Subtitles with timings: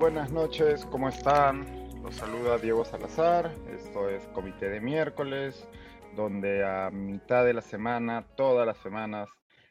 [0.00, 1.66] buenas noches, ¿cómo están?
[2.02, 5.68] Los saluda Diego Salazar, esto es Comité de Miércoles,
[6.16, 9.28] donde a mitad de la semana, todas las semanas,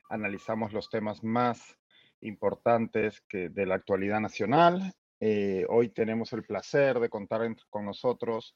[0.07, 1.80] analizamos los temas más
[2.21, 4.94] importantes que de la actualidad nacional.
[5.20, 8.56] Eh, hoy tenemos el placer de contar con nosotros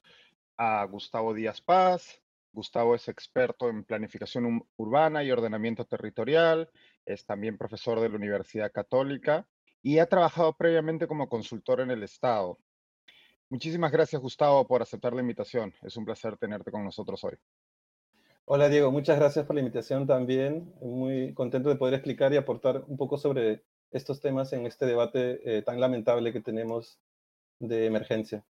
[0.56, 2.22] a Gustavo Díaz Paz.
[2.52, 6.70] Gustavo es experto en planificación urbana y ordenamiento territorial,
[7.04, 9.44] es también profesor de la Universidad Católica
[9.84, 12.58] y ha trabajado previamente como consultor en el Estado.
[13.50, 15.74] Muchísimas gracias, Gustavo, por aceptar la invitación.
[15.82, 17.34] Es un placer tenerte con nosotros hoy.
[18.46, 18.90] Hola, Diego.
[18.90, 20.74] Muchas gracias por la invitación también.
[20.80, 25.58] Muy contento de poder explicar y aportar un poco sobre estos temas en este debate
[25.58, 26.98] eh, tan lamentable que tenemos
[27.58, 28.42] de emergencia.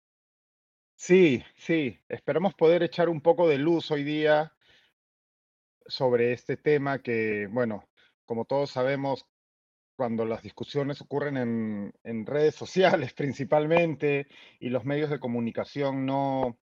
[0.96, 1.98] Sí, sí.
[2.10, 4.52] Esperamos poder echar un poco de luz hoy día
[5.86, 7.88] sobre este tema que, bueno,
[8.26, 9.26] como todos sabemos,
[10.02, 11.36] cuando las discusiones ocurren
[12.02, 14.26] en, redes sociales principalmente
[14.58, 16.58] y los medios de comunicación no,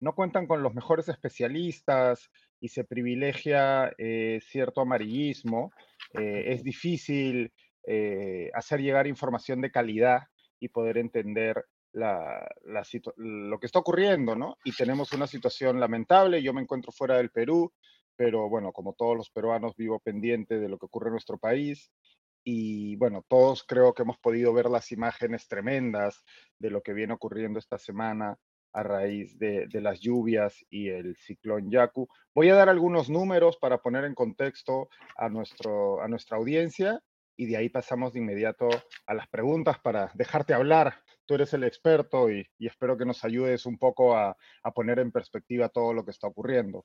[0.00, 5.70] no cuentan con los mejores especialistas y se privilegia eh, cierto amarillismo,
[6.14, 7.52] eh, es difícil
[7.86, 10.22] eh, hacer llegar información de calidad
[10.58, 12.44] y poder entender la,
[13.18, 14.56] lo que está ocurriendo, ¿no?
[14.64, 17.72] Y tenemos una situación lamentable, yo me encuentro fuera del Perú,
[18.16, 21.92] pero bueno, como todos los peruanos vivo pendiente de lo que ocurre en nuestro país
[22.44, 26.22] y bueno, todos creo que hemos podido ver las imágenes tremendas
[26.58, 28.38] de lo que viene ocurriendo esta semana
[28.72, 32.08] a raíz de, las lluvias y el ciclón Yaku.
[32.34, 37.00] Voy a dar algunos números para poner en contexto a, nuestro, a nuestra audiencia
[37.36, 38.68] y de ahí pasamos de inmediato
[39.06, 41.02] a las preguntas para dejarte hablar.
[41.26, 45.10] Tú eres el experto y, espero que nos ayudes un poco a, a poner en
[45.10, 46.84] perspectiva todo lo que está ocurriendo.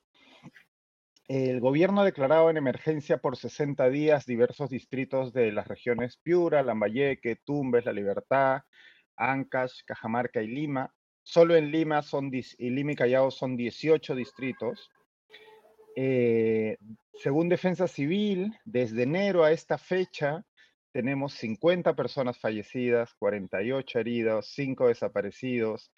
[1.28, 6.62] El gobierno ha declarado en emergencia por 60 días diversos distritos de las regiones Piura,
[6.62, 8.60] Lambayeque, Tumbes, La Libertad,
[9.16, 10.94] Ancash, Cajamarca y Lima.
[11.24, 14.88] Solo en Lima son, y Lima y Callao son 18 distritos.
[15.96, 16.76] Eh,
[17.14, 20.44] según Defensa Civil, desde enero a esta fecha
[20.92, 25.90] tenemos 50 personas fallecidas, 48 heridos, 5 desaparecidos,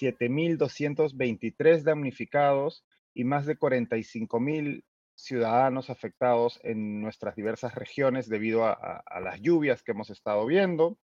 [0.00, 2.84] 7.223 damnificados
[3.18, 4.84] y más de 45 mil
[5.16, 10.96] ciudadanos afectados en nuestras diversas regiones debido a, las lluvias que hemos estado viendo.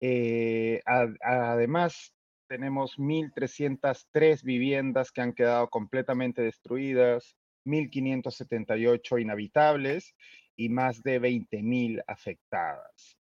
[0.00, 2.14] Eh, además,
[2.48, 7.36] tenemos 1.303 viviendas que han quedado completamente destruidas,
[7.66, 10.14] 1.578 inhabitables
[10.56, 13.18] y más de 20.000 afectadas.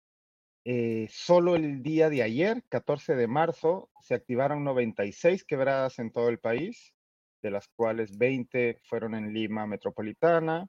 [0.67, 6.29] Eh, solo el día de ayer, 14 de marzo, se activaron 96 quebradas en todo
[6.29, 6.95] el país
[7.43, 10.67] de las cuales 20 fueron en Lima metropolitana.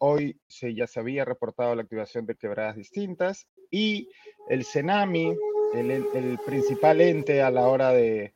[0.00, 4.08] Hoy se, ya se había reportado la activación de quebradas distintas y
[4.48, 5.36] el CENAMI,
[5.74, 8.32] el, principal ente a la hora de,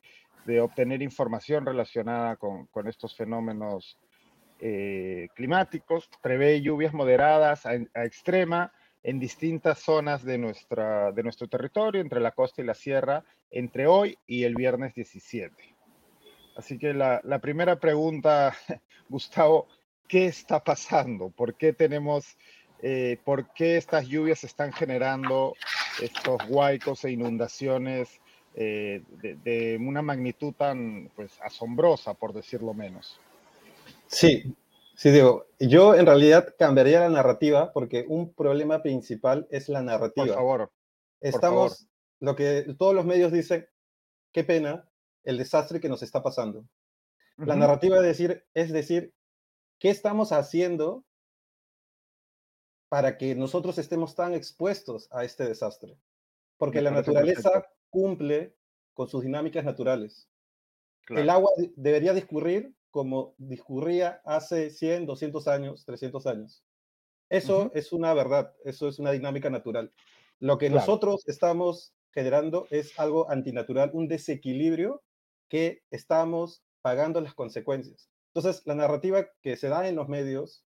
[0.61, 3.97] obtener información relacionada con, estos fenómenos
[4.59, 8.71] eh, climáticos, prevé lluvias moderadas a, extrema
[9.03, 13.87] en distintas zonas de, nuestra, de nuestro territorio, entre la costa y la sierra, entre
[13.87, 15.72] hoy y el viernes 17.
[16.55, 18.55] Así que la, primera pregunta,
[19.09, 19.67] Gustavo,
[20.07, 21.29] ¿qué está pasando?
[21.29, 22.37] ¿Por qué tenemos,
[22.81, 25.55] eh, por qué estas lluvias están generando
[26.01, 28.21] estos huaicos e inundaciones
[28.55, 33.19] eh, de, una magnitud tan pues, asombrosa, por decirlo menos?
[34.07, 34.43] Sí,
[34.95, 40.27] sí, digo, yo en realidad cambiaría la narrativa porque un problema principal es la narrativa.
[40.27, 40.71] Por favor.
[41.19, 41.87] Estamos,
[42.19, 43.67] lo que todos los medios dicen,
[44.31, 44.85] qué pena,
[45.23, 46.65] el desastre que nos está pasando.
[47.37, 49.13] La narrativa es decir, es decir,
[49.79, 51.03] ¿qué estamos haciendo
[52.89, 55.97] para que nosotros estemos tan expuestos a este desastre?
[56.57, 58.55] Porque la naturaleza cumple
[58.93, 60.29] con sus dinámicas naturales.
[61.09, 66.63] El agua debería discurrir como discurría hace 100, 200 años, 300 años.
[67.29, 69.91] Eso es una verdad, eso es una dinámica natural.
[70.39, 75.01] Lo que nosotros estamos generando es algo antinatural, un desequilibrio
[75.53, 78.09] que estamos pagando las consecuencias.
[78.33, 80.65] Entonces, la narrativa que se da en los medios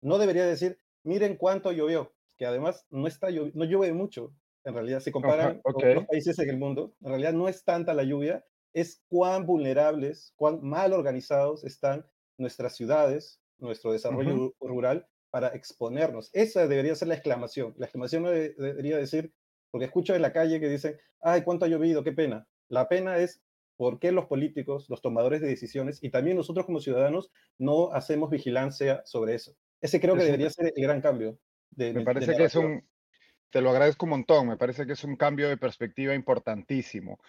[0.00, 4.34] no debería decir, miren cuánto llovió, que además no, está no llueve mucho,
[4.64, 7.92] en realidad, si comparan con otros países en el mundo, en realidad no es tanta
[7.92, 8.42] la lluvia,
[8.72, 12.06] es cuán vulnerables, cuán mal organizados están
[12.38, 16.30] nuestras ciudades, nuestro desarrollo rural para exponernos.
[16.32, 17.74] Esa debería ser la exclamación.
[17.76, 19.34] La exclamación no debería decir,
[19.70, 22.48] porque escucho en la calle que dicen, ay, cuánto ha llovido, qué pena.
[22.70, 23.43] La pena es
[23.76, 28.30] ¿Por qué los políticos, los tomadores de decisiones y también nosotros como ciudadanos no hacemos
[28.30, 29.56] vigilancia sobre eso?
[29.80, 31.38] Ese creo que debería ser el gran cambio.
[31.76, 32.82] me parece que es un,
[33.50, 34.48] te lo agradezco un montón.
[34.48, 37.20] Me parece que es un cambio de perspectiva importantísimo.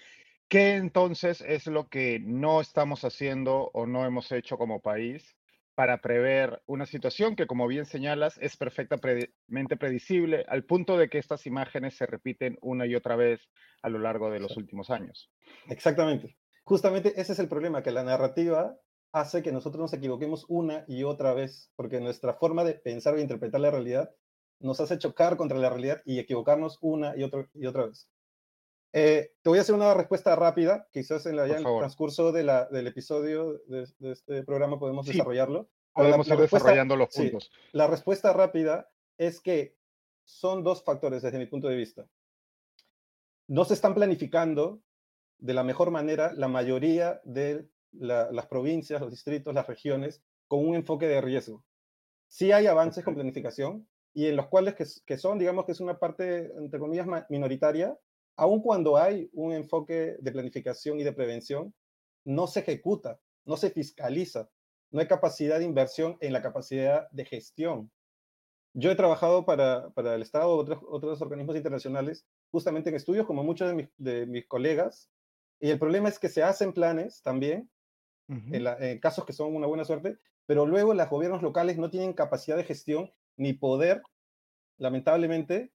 [0.47, 5.36] ¿Qué entonces es lo que no estamos haciendo o no hemos hecho como país
[5.75, 11.18] para prever una situación que, como bien señalas, es perfectamente predecible al punto de que
[11.18, 13.42] estas imágenes se repiten una y otra vez
[13.81, 15.30] a lo largo de los últimos años?
[15.69, 16.38] Exactamente.
[16.63, 18.75] Justamente ese es el problema, que la narrativa
[19.12, 23.19] hace que nosotros nos equivoquemos una y otra vez, porque nuestra forma de pensar o
[23.19, 24.10] interpretar la realidad
[24.60, 28.10] nos hace chocar contra la realidad y equivocarnos una y otra, y otra vez.
[28.97, 32.63] Eh, te voy a hacer una respuesta rápida, quizás en, la, el transcurso de la,
[32.68, 35.69] del episodio de, este programa podemos desarrollarlo.
[35.92, 37.51] Podemos ir desarrollando los puntos.
[37.74, 39.75] la respuesta rápida es que
[40.24, 42.07] son dos factores desde mi punto de vista.
[43.47, 44.81] No se están planificando
[45.39, 50.74] de la mejor manera la mayoría de las provincias, los distritos, las regiones, con un
[50.74, 51.65] enfoque de riesgo.
[52.30, 56.00] Sí hay avances con planificación y en los cuales que, son, digamos que es una
[56.00, 58.00] parte, entre comillas, minoritaria,
[58.35, 61.73] aun cuando hay un enfoque de planificación y de prevención,
[62.23, 64.49] no se ejecuta, no se fiscaliza,
[64.91, 67.91] no hay capacidad de inversión en la capacidad de gestión.
[68.73, 73.25] Yo he trabajado para, para el Estado o otros, otros organismos internacionales justamente en estudios
[73.25, 75.09] como muchos de mis colegas,
[75.59, 77.69] y el problema es que se hacen planes también,
[78.27, 82.57] en, casos que son una buena suerte, pero luego los gobiernos locales no tienen capacidad
[82.57, 84.01] de gestión ni poder,
[84.77, 85.71] lamentablemente,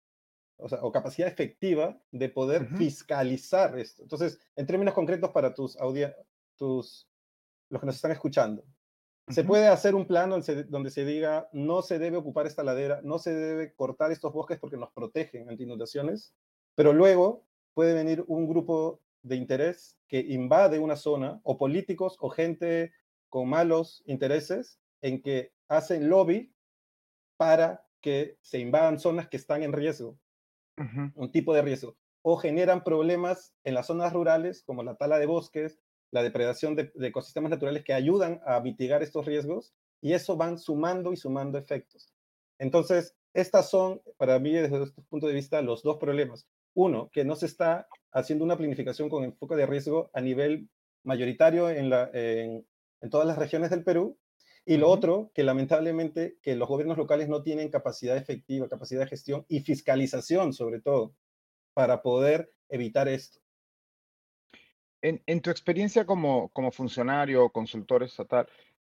[0.58, 4.04] o, sea, o capacidad efectiva de poder fiscalizar esto.
[4.04, 5.78] Entonces, en términos concretos para tus
[6.58, 7.08] tus
[7.70, 8.64] los que nos están escuchando,
[9.30, 12.64] se puede hacer un plan donde se, donde se, diga no se debe ocupar esta
[12.64, 16.34] ladera, no se debe cortar estos bosques porque nos protegen ante inundaciones,
[16.76, 22.30] pero luego puede venir un grupo de interés que invade una zona, o políticos o
[22.30, 22.94] gente
[23.30, 26.54] con malos intereses, en que hacen lobby
[27.36, 30.18] para que se invadan zonas que están en riesgo,
[31.16, 35.26] un tipo de riesgo, o generan problemas en las zonas rurales, como la tala de
[35.26, 35.80] bosques,
[36.12, 41.12] la depredación de, ecosistemas naturales que ayudan a mitigar estos riesgos, y eso van sumando
[41.12, 42.14] y sumando efectos.
[42.60, 46.48] Entonces, estas son, para mí, desde este punto de vista, los dos problemas.
[46.74, 50.70] Uno, que no se está haciendo una planificación con enfoque de riesgo a nivel
[51.04, 52.66] mayoritario en, la, en,
[53.10, 54.18] todas las regiones del Perú.
[54.70, 59.08] Y lo otro, que lamentablemente que los gobiernos locales no tienen capacidad efectiva, capacidad de
[59.08, 61.16] gestión y fiscalización sobre todo
[61.74, 63.40] para poder evitar esto.
[65.02, 68.50] En, en tu experiencia como, como funcionario o consultor estatal,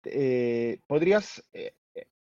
[0.05, 1.75] eh, ¿podrías eh,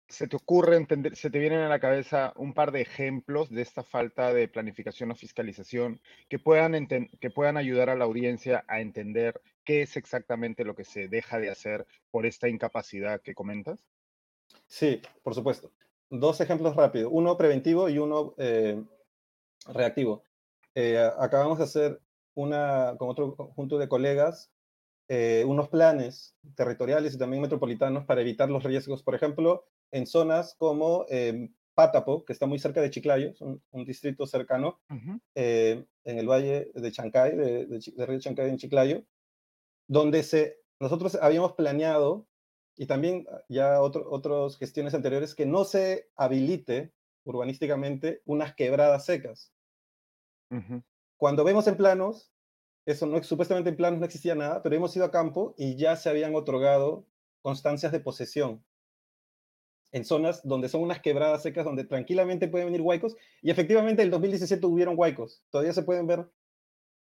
[0.09, 3.61] ¿Se te ocurre entender, se te vienen a la cabeza un par de ejemplos de
[3.61, 6.87] esta falta de planificación o fiscalización que puedan,
[7.21, 11.39] que puedan ayudar a la audiencia a entender qué es exactamente lo que se deja
[11.39, 13.85] de hacer por esta incapacidad que comentas?
[14.67, 15.73] Sí, por supuesto.
[16.09, 18.83] Dos ejemplos rápidos, uno preventivo y uno eh,
[19.67, 20.23] reactivo.
[20.75, 22.01] Eh, acabamos de hacer
[22.35, 24.51] una, con otro conjunto de colegas
[25.09, 29.05] eh, unos planes territoriales y también metropolitanos para evitar los riesgos.
[29.05, 33.85] Por ejemplo, en zonas como eh, Pátapo, que está muy cerca de Chiclayo, es un,
[33.85, 34.81] distrito cercano,
[35.35, 39.05] eh, en el valle de Chancay, de, de, Río Chancay en Chiclayo,
[39.89, 42.27] donde se, nosotros habíamos planeado,
[42.77, 46.93] y también ya otras gestiones anteriores, que no se habilite
[47.25, 49.53] urbanísticamente unas quebradas secas.
[51.17, 52.33] Cuando vemos en planos,
[52.85, 55.97] eso no, supuestamente en planos no existía nada, pero hemos ido a campo y ya
[55.97, 57.07] se habían otorgado
[57.43, 58.65] constancias de posesión
[59.93, 63.17] en zonas donde son unas quebradas secas, donde tranquilamente pueden venir huaicos.
[63.41, 65.43] Y efectivamente, en el 2017 hubieron huaicos.
[65.51, 66.31] Todavía se pueden ver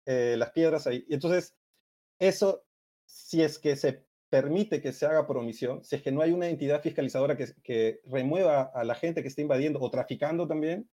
[0.06, 1.04] eh, las piedras ahí.
[1.08, 1.56] Y entonces,
[2.18, 2.64] eso,
[3.04, 6.32] si es que se permite que se haga por omisión, si es que no hay
[6.32, 10.88] una entidad fiscalizadora que, que remueva a la gente que está invadiendo o traficando también,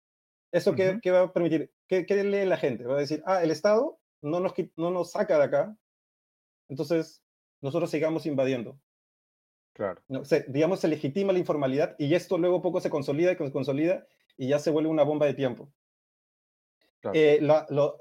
[0.51, 1.71] ¿eso qué, va a permitir?
[1.87, 2.85] ¿Qué, ¿Qué, lee la gente?
[2.85, 5.77] Va a decir, ah, el Estado no nos, no nos saca de acá,
[6.67, 7.23] entonces
[7.61, 8.79] nosotros sigamos invadiendo.
[9.73, 10.01] Claro.
[10.09, 13.51] No, se, digamos, se legitima la informalidad y esto luego poco se consolida y se
[13.51, 15.71] consolida y ya se vuelve una bomba de tiempo.
[17.13, 17.39] Eh,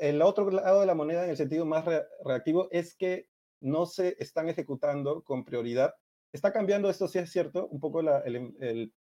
[0.00, 1.84] el otro lado de la moneda, en el sentido más
[2.24, 3.28] reactivo, es que
[3.60, 5.94] no se están ejecutando con prioridad.
[6.32, 8.92] Está cambiando esto, sí es cierto, un poco el,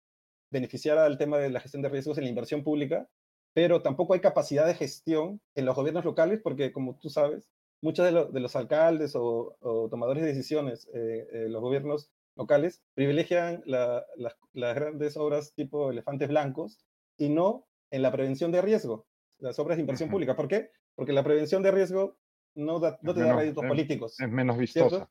[0.51, 3.09] beneficiar al tema de la gestión de riesgos en la inversión pública,
[3.53, 8.33] pero tampoco hay capacidad de gestión en los gobiernos locales porque, como tú sabes, muchos
[8.33, 9.57] de, los alcaldes o,
[9.91, 14.05] tomadores de decisiones, eh, eh, los gobiernos locales privilegian las
[14.53, 16.79] grandes obras tipo elefantes blancos
[17.17, 19.07] y no en la prevención de riesgo,
[19.39, 20.37] las obras de inversión pública.
[20.37, 20.71] ¿Por qué?
[20.95, 22.17] Porque la prevención de riesgo
[22.57, 24.19] no, no te da réditos políticos.
[24.21, 25.09] Es menos vistosa.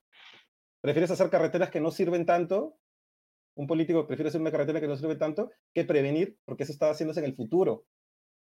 [0.82, 2.78] Prefieres hacer carreteras que no sirven tanto.
[3.56, 6.90] Un político prefiere hacer una carretera que no sirve tanto que prevenir, porque eso está
[6.90, 7.86] haciéndose en el futuro.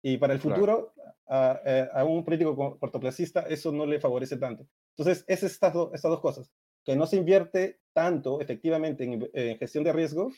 [0.02, 0.94] Y para el futuro,
[1.30, 4.68] eh, a, un político cortoplacista, eso no le favorece tanto.
[4.98, 6.52] Entonces, es estas, estas dos cosas,
[6.84, 10.34] que no se invierte tanto efectivamente en, gestión de riesgos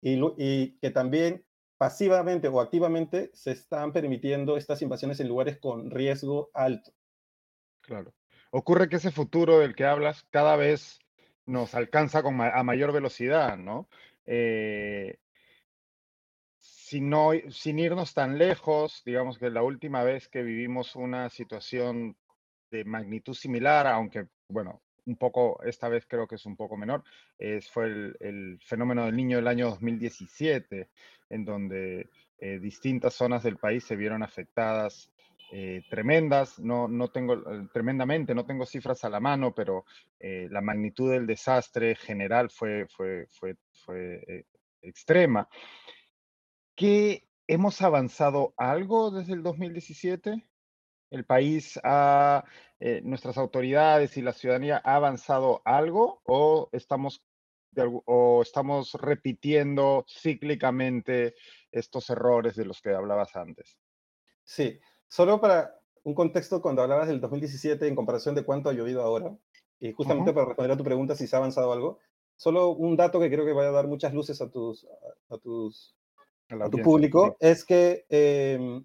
[0.00, 1.44] y, y que también
[1.78, 6.92] pasivamente o activamente se están permitiendo estas invasiones en lugares con riesgo alto.
[7.86, 8.12] Claro.
[8.50, 10.98] Ocurre que ese futuro del que hablas cada vez
[11.46, 13.88] nos alcanza con a mayor velocidad, ¿no?
[14.26, 15.18] Eh,
[16.58, 22.16] sin, no, sin irnos tan lejos, digamos que la última vez que vivimos una situación
[22.70, 27.04] de magnitud similar, aunque, bueno, un poco, esta vez creo que es un poco menor,
[27.70, 27.86] fue
[28.18, 30.88] el, fenómeno del niño del año 2017,
[31.30, 35.10] en donde eh, distintas zonas del país se vieron afectadas
[35.52, 39.84] eh, tremendas, no, no tengo, eh, tremendamente, no tengo cifras a la mano, pero
[40.18, 44.46] la magnitud del desastre general fue, fue, fue, fue
[44.82, 45.48] extrema.
[46.74, 50.42] ¿Qué hemos avanzado algo desde el 2017?
[51.10, 52.44] el país ha,
[52.80, 57.24] eh, nuestras autoridades y la ciudadanía ha avanzado algo o estamos,
[58.04, 61.34] o estamos repitiendo cíclicamente
[61.70, 63.78] estos errores de los que hablabas antes?
[64.44, 69.02] Sí, solo para un contexto cuando hablabas del 2017 en comparación de cuánto ha llovido
[69.02, 69.36] ahora,
[69.80, 71.98] y justamente para responder a tu pregunta si se ha avanzado algo,
[72.36, 74.86] solo un dato que creo que va a dar muchas luces a tus,
[75.28, 75.96] a, tus
[76.48, 78.84] a, tu público, es que em,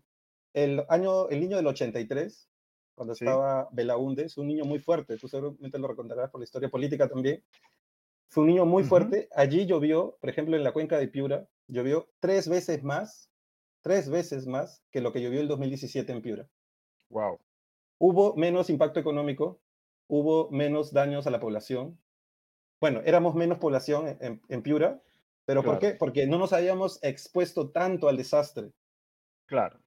[0.53, 2.49] el año, el niño del 83,
[2.95, 6.69] cuando estaba Belaúnde, es un niño muy fuerte, tú seguramente lo recordarás por la historia
[6.69, 7.43] política también.
[8.29, 9.27] Fue un niño muy fuerte.
[9.35, 13.30] Allí llovió, por ejemplo, en la cuenca de Piura, llovió tres veces más,
[13.81, 16.49] tres veces más que lo que llovió el 2017 en Piura.
[17.09, 17.39] Wow.
[17.97, 19.61] Hubo menos impacto económico,
[20.07, 21.99] hubo menos daños a la población.
[22.79, 25.01] Bueno, éramos menos población en, Piura,
[25.45, 25.91] pero ¿por qué?
[25.91, 28.71] Porque no nos habíamos expuesto tanto al desastre.
[29.45, 29.81] Claro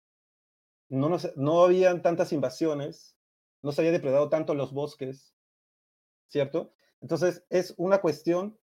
[0.88, 3.16] no, no habían tantas invasiones,
[3.62, 5.34] no se había depredado tanto los bosques,
[6.28, 6.72] ¿cierto?
[7.00, 8.58] Entonces es una cuestión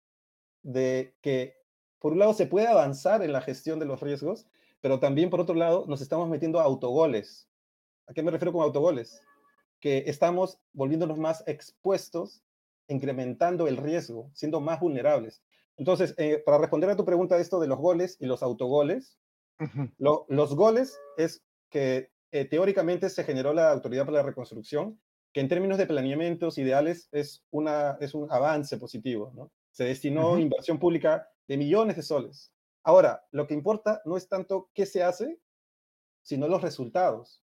[0.63, 1.57] de que,
[1.99, 4.47] por un lado, se puede avanzar en la gestión de los riesgos,
[4.81, 7.47] pero también, por otro lado, nos estamos metiendo a autogoles.
[8.07, 9.21] ¿A qué me refiero con autogoles?
[9.79, 12.43] Que estamos volviéndonos más expuestos,
[12.87, 15.43] incrementando el riesgo, siendo más vulnerables.
[15.77, 19.17] Entonces, eh, para responder a tu pregunta de esto de los goles y los autogoles,
[19.99, 24.99] los goles es que eh, teóricamente se generó la Autoridad para la Reconstrucción,
[25.33, 29.31] que en términos de planeamientos ideales es, una, es un avance positivo.
[29.35, 29.51] ¿no?
[29.71, 32.51] Se destinó inversión pública de millones de soles.
[32.83, 35.39] Ahora, lo que importa no es tanto qué se hace,
[36.23, 37.43] sino los resultados.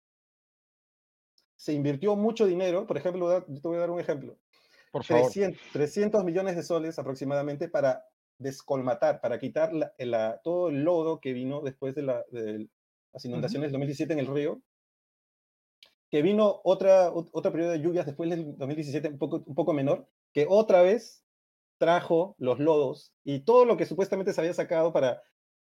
[1.56, 4.38] Se invirtió mucho dinero, por ejemplo, yo te voy a dar un ejemplo.
[4.92, 5.32] Por favor.
[5.72, 8.04] 300, millones de soles aproximadamente para
[8.38, 9.72] descolmatar, para quitar
[10.42, 12.24] todo el lodo que vino después de, la,
[13.12, 14.62] las inundaciones del 2017 en el río,
[16.10, 20.08] que vino otra, otro periodo de lluvias después del 2017 un poco, un poco menor,
[20.32, 21.23] que otra vez
[21.78, 25.22] trajo los lodos y todo lo que supuestamente se había sacado para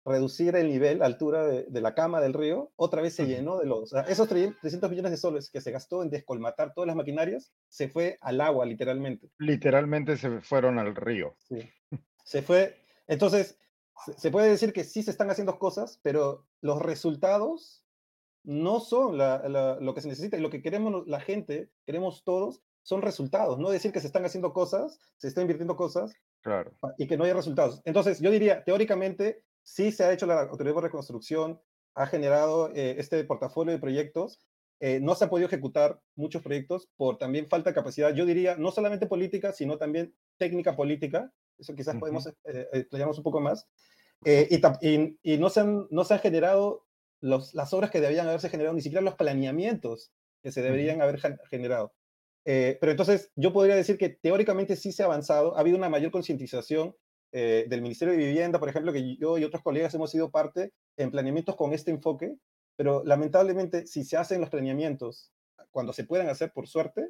[0.05, 3.93] reducir el nivel, altura de, la cama del río, otra vez se llenó de lodos.
[4.07, 8.17] esos 300 millones de soles que se gastó en descolmatar todas las maquinarias, se fue
[8.21, 9.29] al agua, literalmente.
[9.37, 11.35] Literalmente se fueron al río.
[11.37, 11.69] Sí.
[12.23, 12.77] Se fue.
[13.07, 13.59] Entonces,
[14.17, 17.85] se puede decir que sí se están haciendo cosas, pero los resultados
[18.43, 23.01] no son lo que se necesita y lo que queremos la gente, queremos todos, son
[23.01, 26.71] resultados, no decir que se están haciendo cosas, se está invirtiendo cosas claro.
[26.97, 27.81] y que no hay resultados.
[27.85, 31.61] Entonces, yo diría, teóricamente, sí se ha hecho la Autoridad de Reconstrucción,
[31.95, 34.39] ha generado eh, este portafolio de proyectos,
[34.79, 38.55] eh, no se ha podido ejecutar muchos proyectos por también falta de capacidad, yo diría,
[38.55, 43.67] no solamente política, sino también técnica política, eso quizás podemos eh, un poco más,
[44.25, 44.61] y,
[45.21, 46.85] y, no, se han, no se han generado
[47.21, 51.19] los, las obras que debían haberse generado, ni siquiera los planeamientos que se deberían haber
[51.49, 51.93] generado.
[52.45, 55.89] Eh, pero entonces yo podría decir que teóricamente sí se ha avanzado, ha habido una
[55.89, 56.95] mayor concientización
[57.31, 60.73] eh, del Ministerio de Vivienda, por ejemplo, que yo y otros colegas hemos sido parte
[60.97, 62.35] en planeamientos con este enfoque,
[62.75, 65.31] pero lamentablemente si se hacen los planeamientos
[65.71, 67.09] cuando se puedan hacer por suerte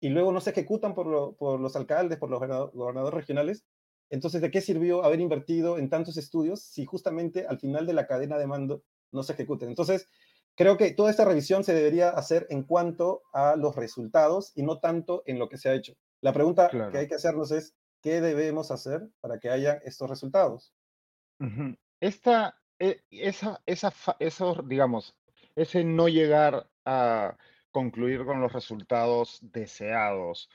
[0.00, 3.64] y luego no se ejecutan por, por los alcaldes, por los gobernadores regionales,
[4.10, 8.06] entonces, ¿de qué sirvió haber invertido en tantos estudios si justamente al final de la
[8.06, 8.82] cadena de mando
[9.12, 9.68] no se ejecuten?
[9.68, 10.06] Entonces,
[10.58, 14.80] creo que toda esta revisión se debería hacer en cuanto a los resultados y no
[14.80, 15.94] tanto en lo que se ha hecho.
[16.20, 20.74] La pregunta que hay que hacernos es, ¿qué debemos hacer para que haya estos resultados?
[22.00, 25.16] Esta, eh, esa, esa, eso, digamos,
[25.54, 27.36] ese no llegar a
[27.70, 30.50] concluir con los resultados deseados,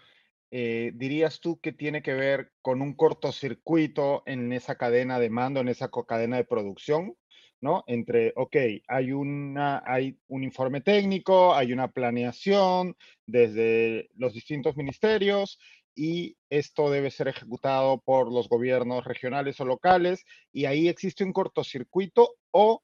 [0.51, 5.61] eh, dirías tú que tiene que ver con un cortocircuito en esa cadena de mando,
[5.61, 7.15] en esa cadena de producción,
[7.63, 7.85] ¿no?
[7.87, 8.57] Entre, ok,
[8.89, 15.59] hay, una, hay un informe técnico, hay una planeación desde los distintos ministerios
[15.95, 21.31] y esto debe ser ejecutado por los gobiernos regionales o locales y ahí existe un
[21.31, 22.83] cortocircuito o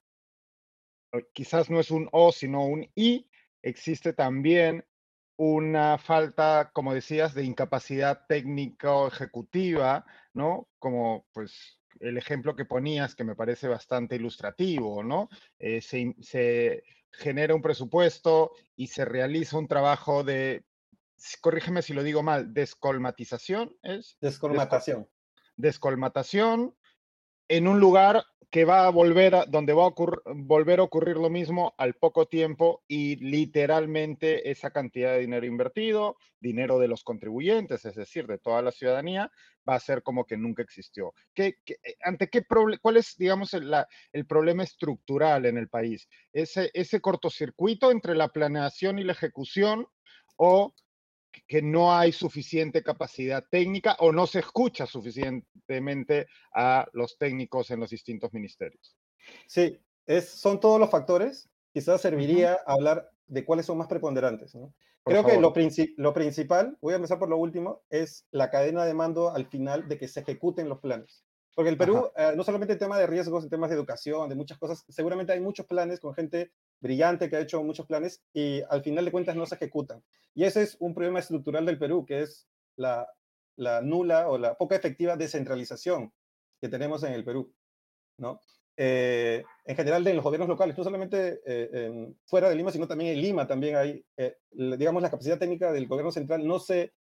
[1.33, 3.27] quizás no es un o, sino un y,
[3.61, 4.85] existe también
[5.35, 10.69] una falta, como decías, de incapacidad técnico-ejecutiva, ¿no?
[10.79, 15.29] Como pues el ejemplo que ponías, que me parece bastante ilustrativo, ¿no?
[15.57, 20.63] Eh, se, se, genera un presupuesto y se realiza un trabajo de,
[21.41, 24.17] corrígeme si lo digo mal, descolmatización, ¿es?
[24.21, 25.07] Descolmatación.
[25.55, 26.75] Descolmatación
[27.49, 29.93] en un lugar que va a volver a, donde va a
[30.33, 36.17] volver a ocurrir lo mismo al poco tiempo y literalmente esa cantidad de dinero invertido,
[36.39, 39.31] dinero de los contribuyentes, es decir, de toda la ciudadanía,
[39.67, 41.13] va a ser como que nunca existió.
[41.33, 42.43] ¿Qué, eh, ante qué
[42.81, 43.71] ¿Cuál es, digamos, el,
[44.13, 46.09] el, problema estructural en el país?
[46.33, 49.87] ¿Ese, ¿Ese cortocircuito entre la planeación y la ejecución
[50.37, 50.73] o
[51.49, 57.79] que no hay suficiente capacidad técnica o no se escucha suficientemente a los técnicos en
[57.79, 58.95] los distintos ministerios.
[59.47, 59.75] Sí,
[60.05, 61.49] es, son todos los factores.
[61.73, 64.55] Quizás serviría hablar de cuáles son más preponderantes.
[65.03, 65.51] Creo que lo,
[65.97, 69.87] lo, principal, voy a empezar por lo último, es la cadena de mando al final
[69.87, 71.25] de que se ejecuten los planes.
[71.55, 74.35] Porque el Perú, eh, no solamente el tema de riesgos, en temas de educación, de
[74.35, 78.61] muchas cosas, seguramente hay muchos planes con gente brillante que ha hecho muchos planes y
[78.69, 80.03] al final de cuentas no se ejecutan.
[80.33, 83.07] Y ese es un problema estructural del Perú, que es la,
[83.55, 86.13] la nula o la poca efectiva descentralización
[86.61, 87.53] que tenemos en el Perú.
[88.17, 88.41] ¿no?
[88.77, 93.15] Eh, en general de los gobiernos locales, no solamente eh, fuera de Lima, sino también
[93.15, 94.05] en Lima también hay,
[94.51, 96.93] digamos, la capacidad técnica del gobierno central no se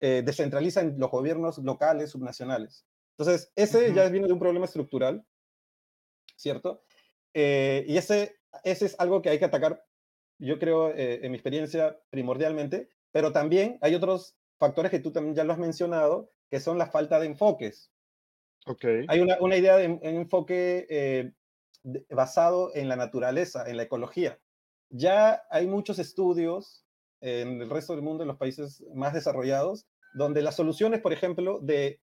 [0.00, 2.86] descentraliza en los gobiernos locales, subnacionales.
[3.20, 5.22] Entonces, ese ya viene de un problema estructural,
[6.36, 6.82] ¿cierto?
[7.34, 9.84] Eh, y ese, ese es algo que hay que atacar,
[10.38, 15.34] yo creo, eh, en mi experiencia, primordialmente, pero también hay otros factores que tú también
[15.34, 17.90] ya lo has mencionado, que son la falta de enfoques.
[18.66, 19.06] Okay.
[19.08, 21.32] Hay una, una idea de un enfoque eh,
[22.10, 24.38] basado en la naturaleza, en la ecología.
[24.90, 26.84] Ya hay muchos estudios
[27.20, 31.60] en el resto del mundo, en los países más desarrollados, donde las soluciones, por ejemplo,
[31.60, 32.00] de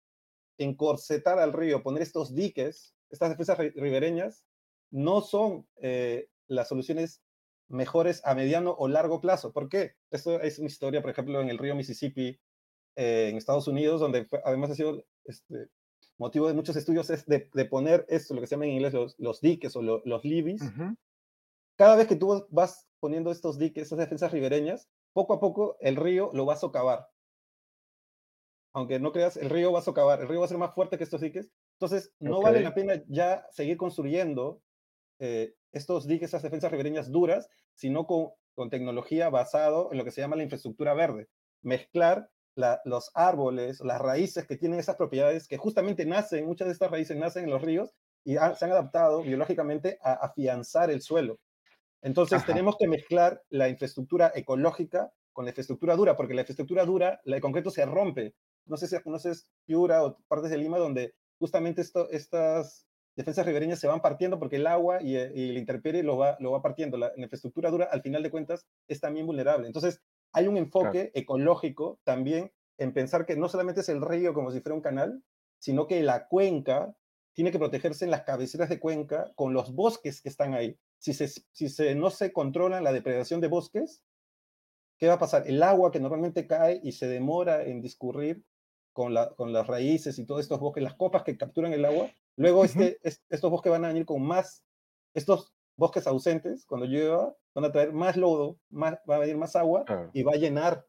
[0.58, 4.46] encorsetar al río, poner estos diques, estas defensas ribereñas,
[4.90, 7.22] no son eh, las soluciones
[7.68, 9.52] mejores a mediano o largo plazo.
[9.52, 9.94] ¿Por qué?
[10.12, 12.40] Esto es una historia, por ejemplo, en el río Mississippi,
[12.96, 15.68] eh, en Estados Unidos, donde además ha sido este,
[16.18, 19.42] motivo de muchos estudios, es de, poner esto, lo que se llama en inglés los,
[19.42, 20.62] diques o los levees.
[21.76, 25.96] Cada vez que tú vas poniendo estos diques, estas defensas ribereñas, poco a poco el
[25.96, 27.08] río lo va a socavar
[28.78, 31.00] aunque no creas, el río va a socavar, el río va a ser más fuerte
[31.00, 31.50] que estos diques.
[31.80, 34.62] Entonces, no vale la pena ya seguir construyendo
[35.20, 40.12] eh, estos diques, esas defensas ribereñas duras, sino con, con, tecnología basado en lo que
[40.12, 41.28] se llama la infraestructura verde.
[41.62, 42.30] Mezclar
[42.86, 47.16] los árboles, las raíces que tienen esas propiedades que justamente nacen, muchas de estas raíces
[47.16, 51.40] nacen en los ríos y se han adaptado biológicamente a afianzar el suelo.
[52.02, 57.22] Entonces, tenemos que mezclar la infraestructura ecológica con la infraestructura dura, porque la infraestructura dura,
[57.26, 58.34] el concreto se rompe
[58.68, 62.87] no sé si conoces Piura o partes de Lima, donde justamente esto, estas
[63.18, 66.52] defensas ribereñas se van partiendo porque el agua y, y la intemperie lo va, lo
[66.52, 66.98] va partiendo.
[66.98, 69.68] La, infraestructura dura, al final de cuentas, es también vulnerable.
[69.68, 70.02] Entonces,
[70.32, 74.62] hay un enfoque ecológico también en pensar que no solamente es el río como si
[74.62, 75.24] fuera un canal,
[75.60, 76.96] sino que la cuenca
[77.34, 80.80] tiene que protegerse en las cabeceras de cuenca con los bosques que están ahí.
[81.00, 84.04] Si, se, si se, no se controla la depredación de bosques,
[85.00, 85.44] ¿qué va a pasar?
[85.48, 88.44] El agua que normalmente cae y se demora en discurrir
[88.94, 92.10] con, las raíces y todos estos bosques, las copas que capturan el agua.
[92.38, 94.64] Luego este, estos bosques van a venir con más,
[95.14, 99.56] estos bosques ausentes, cuando llueva, van a traer más lodo, más, va a venir más
[99.56, 100.86] agua y va a llenar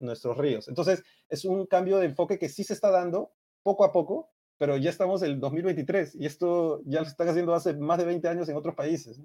[0.00, 0.68] nuestros ríos.
[0.68, 3.32] Entonces, es un cambio de enfoque que sí se está dando
[3.62, 7.54] poco a poco, pero ya estamos en el 2023 y esto ya lo están haciendo
[7.54, 9.20] hace más de 20 años en otros países.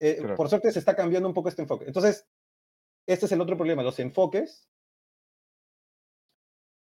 [0.00, 1.84] Eh, por suerte se está cambiando un poco este enfoque.
[1.86, 2.26] Entonces,
[3.06, 4.68] este es el otro problema, los enfoques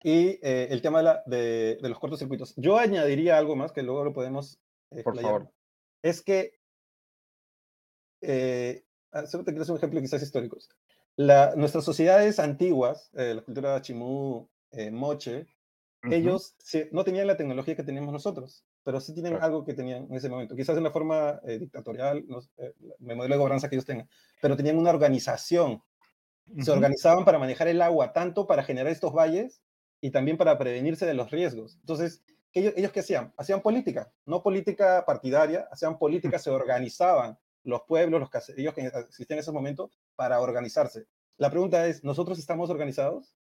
[0.03, 2.55] y eh, el tema de, la, de, los cortocircuitos.
[2.57, 4.59] Yo añadiría algo más que luego lo podemos
[4.91, 5.51] eh, Por favor.
[6.03, 6.59] Es que,
[8.23, 10.69] eh, ah, solo te quiero hacer un ejemplo quizás históricos.
[11.17, 14.49] La, nuestras sociedades antiguas, eh, la cultura chimú,
[14.93, 15.47] moche,
[16.05, 16.55] ellos
[16.93, 20.31] no tenían la tecnología que tenemos nosotros, pero sí tienen algo que tenían en ese
[20.31, 20.57] momento.
[20.57, 24.09] Quizás de una forma dictatorial, no, el modelo de gobernanza que ellos tengan,
[24.41, 25.83] pero tenían una organización.
[26.61, 29.61] Se organizaban para manejar el agua, tanto para generar estos valles
[30.01, 31.77] y también para prevenirse de los riesgos.
[31.81, 33.33] Entonces, ellos, ellos qué hacían?
[33.37, 39.39] Hacían política, no política partidaria, hacían política, se organizaban los pueblos, los caseríos que existían
[39.39, 41.07] en ese momento para organizarse.
[41.37, 43.35] La pregunta es, ¿nosotros estamos organizados?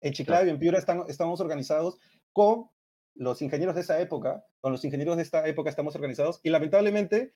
[0.00, 1.98] En Chiclayo y en Piura estamos organizados
[2.32, 2.68] con
[3.14, 7.34] los ingenieros de esa época, con los ingenieros de esta época estamos organizados y lamentablemente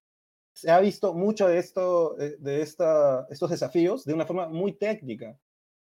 [0.53, 5.39] se ha visto mucho de, esto, de esta, estos desafíos de una forma muy técnica.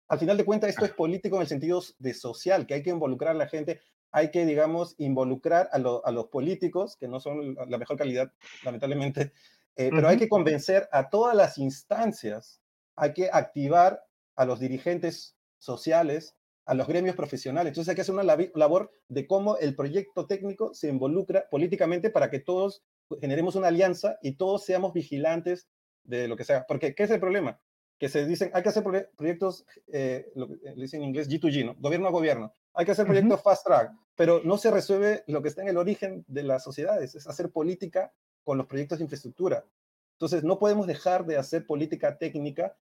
[0.07, 2.91] Al final de cuentas, esto es político en el sentido de social, que hay que
[2.91, 7.77] involucrar a la gente, hay que, digamos, involucrar a, los políticos, que no son la
[7.77, 8.31] mejor calidad,
[8.63, 9.33] lamentablemente,
[9.75, 12.61] eh, pero hay que convencer a todas las instancias,
[12.95, 14.03] hay que activar
[14.35, 17.71] a los dirigentes sociales, a los gremios profesionales.
[17.71, 22.29] Entonces hay que hacer una labor de cómo el proyecto técnico se involucra políticamente para
[22.29, 22.83] que todos
[23.21, 25.69] generemos una alianza y todos seamos vigilantes
[26.03, 26.65] de lo que sea.
[26.67, 27.59] Porque, ¿qué es el problema?
[27.99, 28.83] Que se dicen, hay que hacer
[29.15, 31.75] proyectos, eh, lo que dicen en inglés G2G, ¿no?
[31.79, 32.53] Gobierno a gobierno.
[32.73, 35.77] Hay que hacer proyectos fast track, pero no se resuelve lo que está en el
[35.77, 39.65] origen de las sociedades, es hacer política con los proyectos de infraestructura.
[40.13, 42.77] Entonces, no podemos dejar de hacer política técnica,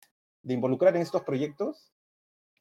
[0.43, 1.93] de involucrar en estos proyectos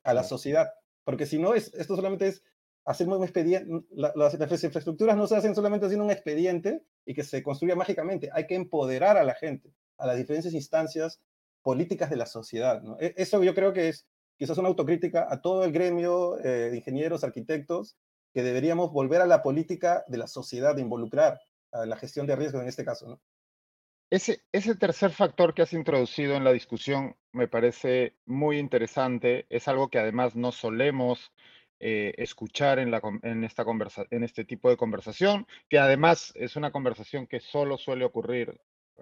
[0.03, 2.43] a la sociedad, porque si no, es, esto solamente es
[2.85, 7.43] hacemos un expediente, las, infraestructuras no se hacen solamente haciendo un expediente y que se
[7.43, 11.19] construya mágicamente, hay que empoderar a la gente, a las diferentes instancias
[11.69, 12.82] políticas de la sociedad.
[12.99, 14.08] E, eso yo creo que es
[14.39, 17.95] quizás una autocrítica a todo el gremio eh, de ingenieros, arquitectos,
[18.34, 21.39] que deberíamos volver a la política de la sociedad, de involucrar
[21.71, 23.21] a la gestión de riesgos en este caso.
[24.10, 29.67] Ese, ese tercer factor que has introducido en la discusión me parece muy interesante, es
[29.67, 31.32] algo que además no solemos
[31.79, 36.55] eh, escuchar en, la, en, esta conversa, en este tipo de conversación, que además es
[36.55, 38.60] una conversación que solo suele ocurrir,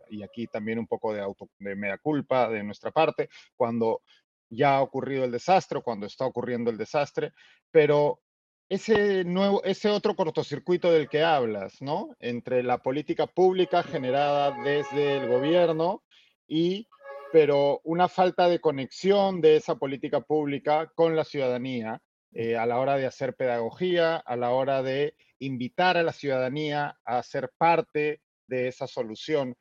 [0.10, 4.02] y aquí también un poco de, auto, de mea culpa de nuestra parte, cuando
[4.50, 7.34] ya ha ocurrido el desastre, cuando está ocurriendo el desastre,
[7.72, 8.22] pero
[8.70, 12.10] ese, nuevo, ese otro cortocircuito del que hablas, ¿no?
[12.20, 16.04] Entre la política pública generada desde el gobierno
[16.48, 16.88] y
[17.32, 22.02] pero una falta de conexión de esa política pública con la ciudadanía
[22.34, 26.98] eh, a la hora de hacer pedagogía, a la hora de invitar a la ciudadanía
[27.04, 29.56] a ser parte de esa solución.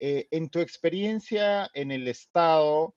[0.00, 2.96] Eh, en tu experiencia en el Estado,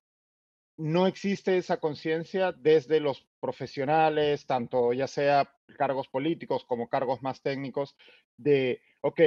[0.78, 7.42] ¿no existe esa conciencia desde los profesionales, tanto ya sea cargos políticos como cargos más
[7.42, 7.98] técnicos,
[8.38, 9.20] de, ok,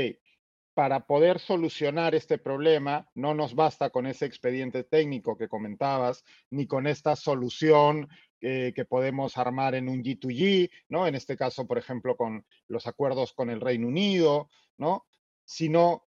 [0.72, 6.66] para poder solucionar este problema, no nos basta con ese expediente técnico que comentabas, ni
[6.66, 8.08] con esta solución
[8.40, 11.06] eh, que podemos armar en un G2G, ¿no?
[11.06, 15.06] En este caso, por ejemplo, con los acuerdos con el Reino Unido, ¿no?
[15.44, 16.05] Sino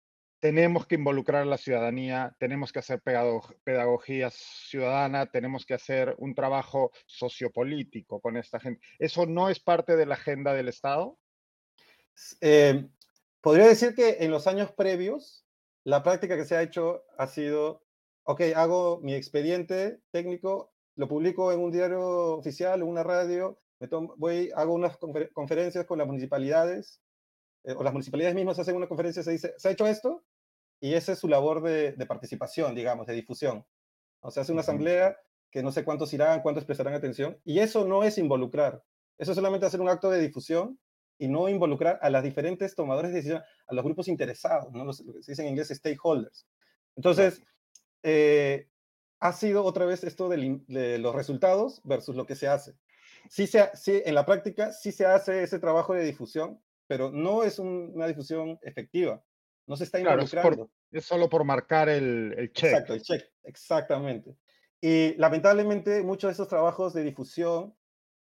[0.41, 2.99] tenemos que involucrar a la ciudadanía, tenemos que hacer
[3.63, 8.81] pedagogía ciudadana, tenemos que hacer un trabajo sociopolítico con esta gente.
[8.97, 11.19] ¿Eso no es parte de la agenda del Estado?
[12.41, 12.89] Eh,
[13.39, 15.45] podría decir que en los años previos,
[15.83, 17.83] la práctica que se ha hecho ha sido,
[18.23, 23.87] ok, hago mi expediente técnico, lo publico en un diario oficial, en una radio, me
[24.17, 24.97] voy, hago unas
[25.33, 26.99] conferencias con las municipalidades,
[27.63, 30.23] eh, o las municipalidades mismas hacen una conferencia, se dice, ¿se ha hecho esto?
[30.81, 33.65] Y esa es su labor de, participación, digamos, de difusión.
[34.19, 35.15] O sea, hace una asamblea
[35.51, 38.83] que no sé cuántos irán, cuántos prestarán atención, y eso no es involucrar,
[39.17, 40.79] eso es solamente hacer un acto de difusión
[41.19, 44.83] y no involucrar a las diferentes tomadores de decisión, a los grupos interesados, ¿no?
[44.83, 46.47] Los, lo que se dice en inglés stakeholders.
[46.95, 47.43] Entonces,
[48.01, 48.67] eh,
[49.19, 52.73] ha sido otra vez esto de, los resultados versus lo que se hace.
[53.29, 57.43] Sí, se, sí, en la práctica sí se hace ese trabajo de difusión, pero no
[57.43, 59.23] es una difusión efectiva.
[59.71, 60.69] No se está involucrando.
[60.91, 62.71] Es, solo por marcar el, el check.
[62.71, 64.35] Exacto, el check, exactamente.
[64.81, 67.73] Y lamentablemente muchos de esos trabajos de difusión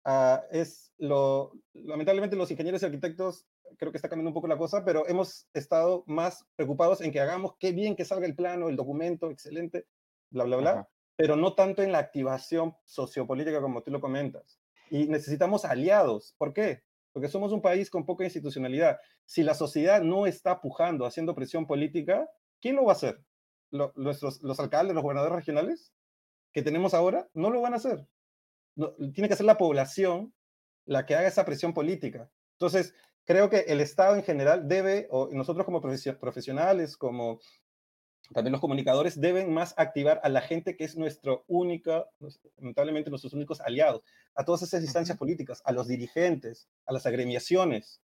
[0.05, 3.45] uh, es lo, lamentablemente los ingenieros y arquitectos
[3.77, 7.19] creo que está cambiando un poco la cosa, pero hemos estado más preocupados en que
[7.19, 9.85] hagamos qué bien que salga el plano, el documento, excelente,
[10.29, 14.61] bla, bla, bla, pero no tanto en la activación sociopolítica como tú lo comentas.
[14.89, 16.35] Y necesitamos aliados.
[16.37, 16.83] ¿Por qué?
[17.13, 18.97] Porque somos un país con poca institucionalidad.
[19.25, 22.27] Si la sociedad no está pujando, haciendo presión política,
[22.59, 23.23] ¿quién lo va a hacer?
[23.95, 25.93] nuestros, ¿Los alcaldes, los gobernadores regionales
[26.51, 27.27] que tenemos ahora?
[27.33, 28.07] No lo van a hacer.
[29.13, 30.33] tiene que ser la población
[30.85, 32.29] la que haga esa presión política.
[32.53, 32.93] Entonces,
[33.25, 37.39] creo que el Estado en general debe, o nosotros como profesionales, como
[38.31, 42.05] también los comunicadores deben más activar a la gente que es nuestro única,
[42.57, 44.01] lamentablemente nuestros únicos aliados,
[44.35, 48.01] a todas esas instancias políticas, a los dirigentes, a las agremiaciones,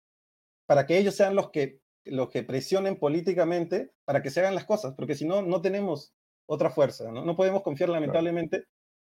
[0.66, 4.66] para que ellos sean los que, los que presionen políticamente para que se hagan las
[4.66, 6.14] cosas, porque si no, no tenemos
[6.46, 7.24] otra fuerza, ¿no?
[7.24, 8.66] No podemos confiar lamentablemente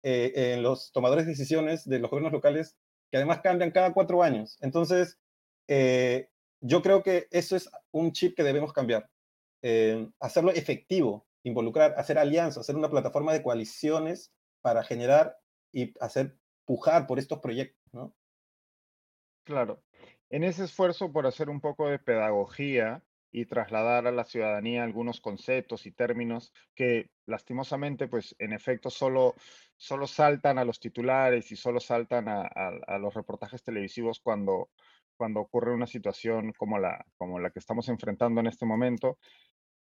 [0.03, 2.77] eh, en los tomadores de decisiones de los gobiernos locales,
[3.11, 4.57] que además cambian cada cuatro años.
[4.61, 5.19] Entonces,
[5.69, 6.29] eh,
[6.61, 9.09] yo creo que eso es un chip que debemos cambiar.
[9.67, 15.39] Eh, hacerlo efectivo, involucrar, hacer alianzas, hacer una plataforma de coaliciones para generar
[15.73, 17.81] y hacer pujar por estos proyectos.
[19.45, 19.83] Claro.
[20.29, 25.23] En ese esfuerzo por hacer un poco de pedagogía y trasladar a la ciudadanía algunos
[25.23, 29.35] conceptos y términos que lastimosamente, pues en efecto, solo,
[29.79, 34.69] solo saltan a los titulares y solo saltan a, a los reportajes televisivos cuando,
[35.17, 39.19] cuando ocurre una situación como la, como la que estamos enfrentando en este momento.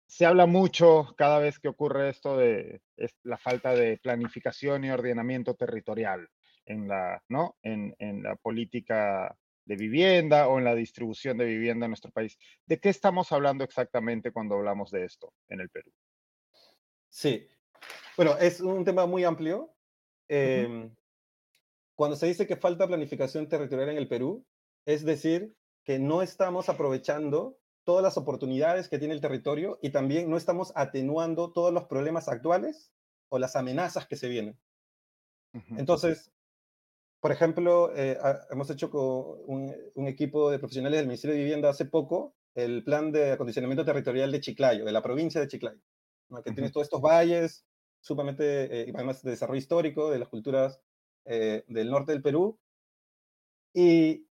[0.07, 2.81] Se habla mucho cada vez que ocurre esto de
[3.23, 6.27] la falta de planificación y ordenamiento territorial
[6.65, 7.57] en la, ¿no?
[7.61, 12.37] en, en la política de vivienda o en la distribución de vivienda en nuestro país.
[12.65, 15.91] ¿De qué estamos hablando exactamente cuando hablamos de esto en el Perú?
[17.09, 17.47] Sí,
[18.15, 19.75] bueno, es un tema muy amplio.
[20.27, 20.93] Em,
[21.95, 24.45] cuando se dice que falta planificación territorial en el Perú,
[24.85, 30.29] es decir, que no estamos aprovechando todas las oportunidades que tiene el territorio y también
[30.29, 32.91] no estamos atenuando todos los problemas actuales
[33.29, 34.59] o las amenazas que se vienen.
[35.77, 36.33] Entonces,
[37.21, 38.17] por ejemplo, eh,
[38.51, 43.13] hemos hecho con un, equipo de profesionales del Ministerio de Vivienda hace poco el plan
[43.13, 45.79] de acondicionamiento territorial de Chiclayo, de la provincia de Chiclayo,
[46.43, 47.65] que tiene todos estos valles,
[48.01, 50.81] sumamente, eh, además de desarrollo histórico de las culturas
[51.23, 52.59] eh, del norte del Perú,
[53.73, 54.27] y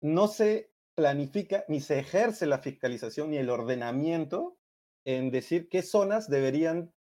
[0.00, 4.56] no se planifica ni se ejerce la fiscalización ni el ordenamiento
[5.04, 6.92] en decir qué zonas deberían,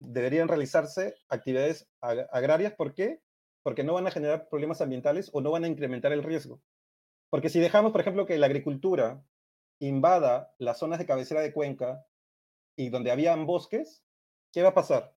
[0.00, 2.74] deberían realizarse actividades agrarias.
[2.74, 3.22] ¿Por qué?
[3.62, 6.62] Porque no van a generar problemas ambientales o no van a incrementar el riesgo.
[7.30, 9.24] Porque si dejamos, por ejemplo, que la agricultura
[9.80, 12.06] invada las zonas de cabecera de cuenca
[12.76, 14.04] y donde habían bosques,
[14.52, 15.16] ¿qué va a pasar?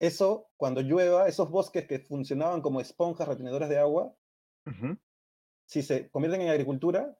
[0.00, 4.14] Eso, cuando llueva, esos bosques que funcionaban como esponjas retenedoras de agua,
[5.66, 7.16] si se convierten en agricultura,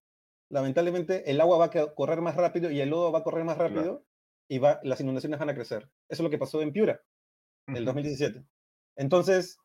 [0.49, 3.59] lamentablemente el agua va a correr más rápido y el lodo va a correr más
[3.59, 4.05] rápido
[4.49, 5.91] y va, las inundaciones van a crecer.
[6.09, 7.03] Eso es lo que pasó en Piura,
[7.67, 8.45] en el 2017.
[8.97, 9.59] Entonces,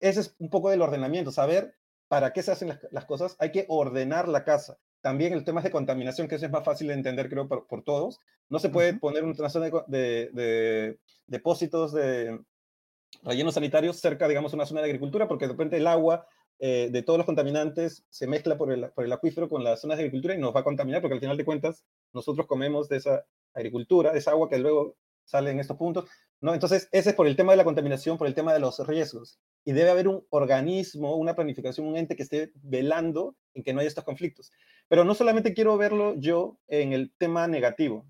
[0.00, 1.74] ese es un poco del ordenamiento, saber
[2.08, 3.36] para qué se hacen las, cosas.
[3.38, 4.78] Hay que ordenar la casa.
[5.00, 8.20] También el tema de contaminación, que eso es más fácil de entender, creo, por, todos.
[8.48, 12.38] No se puede poner una zona de, de, depósitos de
[13.22, 16.26] rellenos sanitarios cerca, digamos, una zona de agricultura, porque de repente el agua
[16.58, 19.98] eh, de todos los contaminantes se mezcla por el, por el acuífero con las zonas
[19.98, 22.98] de agricultura y nos va a contaminar porque al final de cuentas nosotros comemos de
[22.98, 26.08] esa agricultura, de esa agua que luego sale en estos puntos.
[26.40, 26.54] ¿no?
[26.54, 29.40] Entonces, ese es por el tema de la contaminación, por el tema de los riesgos.
[29.64, 33.80] Y debe haber un organismo, una planificación, un ente que esté velando en que no
[33.80, 34.52] haya estos conflictos.
[34.88, 38.06] Pero no solamente quiero verlo yo en el tema negativo.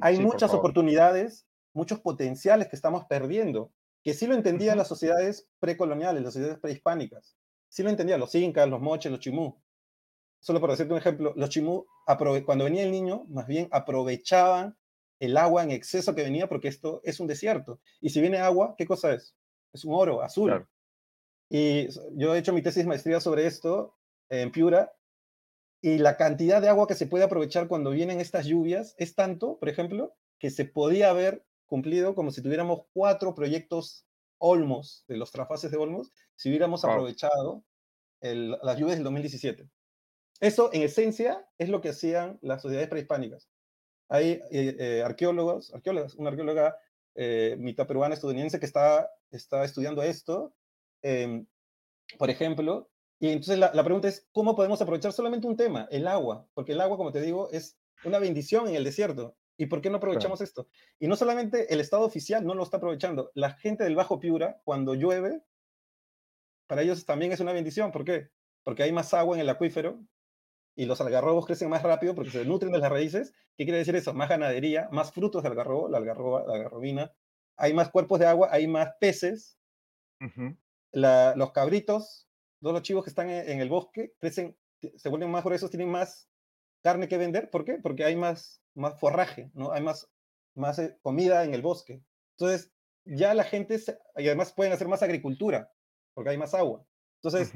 [0.00, 3.72] Hay muchas oportunidades, muchos potenciales que estamos perdiendo,
[4.02, 7.36] que sí lo entendían las sociedades precoloniales, las sociedades prehispánicas
[7.68, 9.60] sí lo entendía, los incas, los moches, los chimú.
[10.40, 11.86] Solo por decirte un ejemplo, los chimú,
[12.44, 14.76] cuando venía el niño, más bien aprovechaban
[15.18, 17.80] el agua en exceso que venía porque esto es un desierto.
[18.00, 19.34] Y si viene agua, ¿qué cosa es?
[19.72, 20.66] Es un oro azul.
[21.48, 23.96] Y yo he hecho mi tesis maestría sobre esto
[24.28, 24.92] en Piura
[25.80, 29.58] y la cantidad de agua que se puede aprovechar cuando vienen estas lluvias es tanto,
[29.58, 34.05] por ejemplo, que se podía haber cumplido como si tuviéramos cuatro proyectos
[34.38, 37.64] Olmos, de los trafases de Olmos, si hubiéramos aprovechado
[38.20, 39.68] las lluvias del 2017.
[40.40, 43.48] Eso, en esencia, es lo que hacían las sociedades prehispánicas.
[44.08, 46.76] Hay eh, eh, arqueólogos, arqueólogas, una arqueóloga
[47.14, 50.54] eh, mitad peruana estadounidense que está, está estudiando esto,
[51.02, 51.46] em,
[52.18, 56.06] por ejemplo, y entonces la, la, pregunta es, ¿cómo podemos aprovechar solamente un tema, el
[56.06, 56.46] agua?
[56.52, 59.36] Porque el agua, como te digo, es una bendición en el desierto.
[59.56, 60.68] ¿Y por qué no aprovechamos esto?
[60.98, 64.60] Y no solamente el Estado oficial no lo está aprovechando, la gente del Bajo Piura,
[64.64, 65.42] cuando llueve,
[66.66, 67.92] para ellos también es una bendición.
[67.92, 68.30] ¿Por qué?
[68.64, 70.00] Porque hay más agua en el acuífero
[70.74, 73.32] y los algarrobos crecen más rápido porque se nutren de las raíces.
[73.56, 74.12] ¿Qué quiere decir eso?
[74.12, 77.12] Más ganadería, más frutos de algarrobo, la algarroba, la algarrobina.
[77.56, 79.58] Hay más cuerpos de agua, hay más peces.
[80.92, 82.28] los cabritos,
[82.60, 84.56] todos los chivos que están en, el bosque, crecen,
[84.96, 86.28] se vuelven más gruesos, tienen más
[86.86, 87.50] carne que vender.
[87.50, 87.78] ¿Por qué?
[87.82, 89.72] Porque hay más más forraje, ¿no?
[89.72, 90.08] Hay más,
[90.54, 92.02] más eh, comida en el bosque.
[92.38, 92.70] Entonces,
[93.04, 93.80] ya la gente,
[94.16, 95.72] y además pueden hacer más agricultura,
[96.14, 96.84] porque hay más agua.
[97.22, 97.52] Entonces,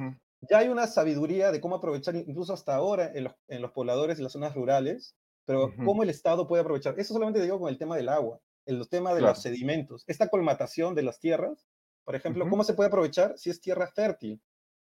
[0.48, 4.18] ya hay una sabiduría de cómo aprovechar, incluso hasta ahora, en los, en los pobladores
[4.18, 5.14] y las zonas rurales,
[5.44, 6.98] pero cómo el Estado puede aprovechar.
[6.98, 10.94] Eso solamente digo con el tema del agua, el tema de los sedimentos, esta colmatación
[10.94, 11.66] de las tierras,
[12.04, 14.40] por ejemplo, ¿cómo se puede aprovechar si es tierra fértil?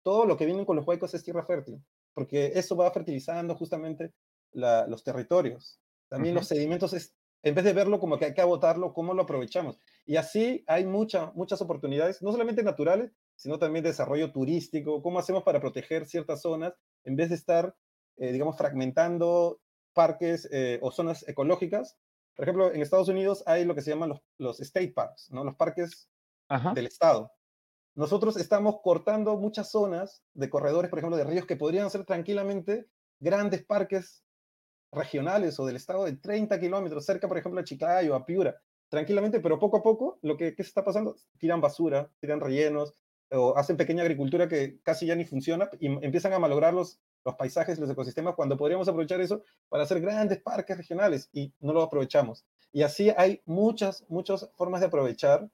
[0.03, 1.81] Todo lo que viene con los huecos es tierra fértil,
[2.13, 4.13] porque eso va fertilizando justamente
[4.57, 5.79] los territorios.
[6.09, 9.23] También los sedimentos, es, en vez de verlo como que hay que agotarlo, ¿cómo lo
[9.23, 9.79] aprovechamos?
[10.05, 15.19] Y así hay mucha, muchas oportunidades, no solamente naturales, sino también de desarrollo turístico, cómo
[15.19, 17.75] hacemos para proteger ciertas zonas, en vez de estar
[18.17, 19.61] digamos, fragmentando
[19.93, 20.49] parques
[20.81, 21.97] o zonas ecológicas.
[22.35, 25.43] Por ejemplo, en Estados Unidos hay lo que se llaman los, los state parks, ¿no?
[25.43, 26.09] los parques
[26.73, 27.31] del Estado.
[27.95, 32.87] Nosotros estamos cortando muchas zonas de corredores, por ejemplo, de ríos que podrían ser tranquilamente
[33.19, 34.23] grandes parques
[34.97, 39.39] regionales o del estado de 30 kilómetros, cerca, por ejemplo, a Chiclayo, a Piura, tranquilamente,
[39.39, 42.93] pero poco a poco, lo que, se está pasando, tiran basura, tiran rellenos,
[43.31, 47.35] o hacen pequeña agricultura que casi ya ni funciona y empiezan a malograr los, los
[47.35, 51.81] paisajes, los ecosistemas, cuando podríamos aprovechar eso para hacer grandes parques regionales y no lo
[51.81, 52.45] aprovechamos.
[52.71, 55.49] Y así hay muchas, muchas formas de aprovechar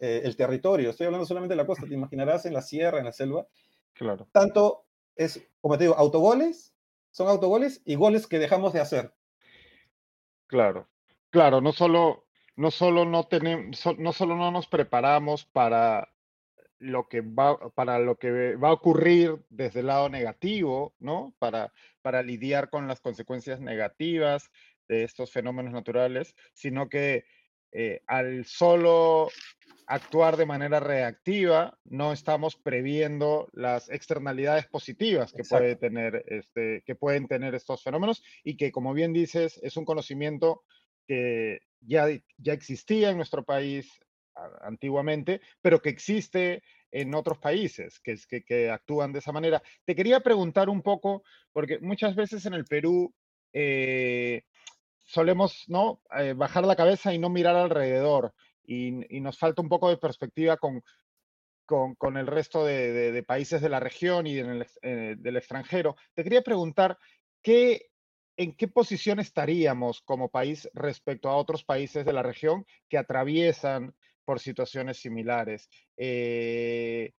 [0.00, 0.90] eh, el territorio.
[0.90, 3.46] Estoy hablando solamente de la costa, te imaginarás en la sierra, en la selva.
[3.92, 4.26] Claro.
[4.32, 6.74] Tanto es, como te digo, autogoles
[7.12, 9.14] son autogoles y goles que dejamos de hacer.
[10.48, 10.88] Claro,
[11.30, 16.12] claro, no solo, no solo no tenemos, no solo no nos preparamos para
[16.78, 21.34] lo que va, para lo que va a ocurrir desde el lado negativo, ¿no?
[21.38, 21.72] Para,
[22.02, 24.50] para lidiar con las consecuencias negativas
[24.88, 27.24] de estos fenómenos naturales, sino que
[27.72, 29.30] eh, al solo
[29.86, 36.94] actuar de manera reactiva, no estamos previendo las externalidades positivas que, puede tener este, que
[36.94, 40.62] pueden tener estos fenómenos y que, como bien dices, es un conocimiento
[41.06, 42.06] que ya,
[42.38, 43.90] ya existía en nuestro país
[44.62, 49.62] antiguamente, pero que existe en otros países que, que, que, actúan de esa manera.
[49.84, 53.14] Te quería preguntar un poco, porque muchas veces en el Perú
[53.52, 54.44] eh,
[55.04, 56.00] solemos ¿no?
[56.18, 58.34] Eh, bajar la cabeza y no mirar alrededor
[58.64, 60.82] y, nos falta un poco de perspectiva con,
[61.66, 65.96] con, el resto de, países de la región y en eh, del extranjero.
[66.14, 66.98] Te quería preguntar,
[67.42, 67.90] ¿qué,
[68.36, 73.94] ¿en qué posición estaríamos como país respecto a otros países de la región que atraviesan
[74.24, 75.68] por situaciones similares?
[75.96, 77.12] Eh,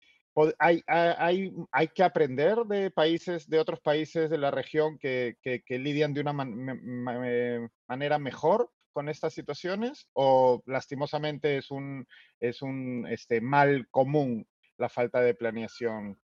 [0.58, 5.80] hay, hay, hay, que aprender de países, de otros países de la región que, que,
[5.80, 12.08] lidian de una manera mejor con estas situaciones o lastimosamente es un,
[12.40, 16.20] es un este, mal común la falta de planeación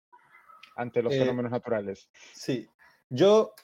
[0.76, 2.08] ante los eh, fenómenos naturales?
[2.34, 2.68] Sí,
[3.08, 3.54] yo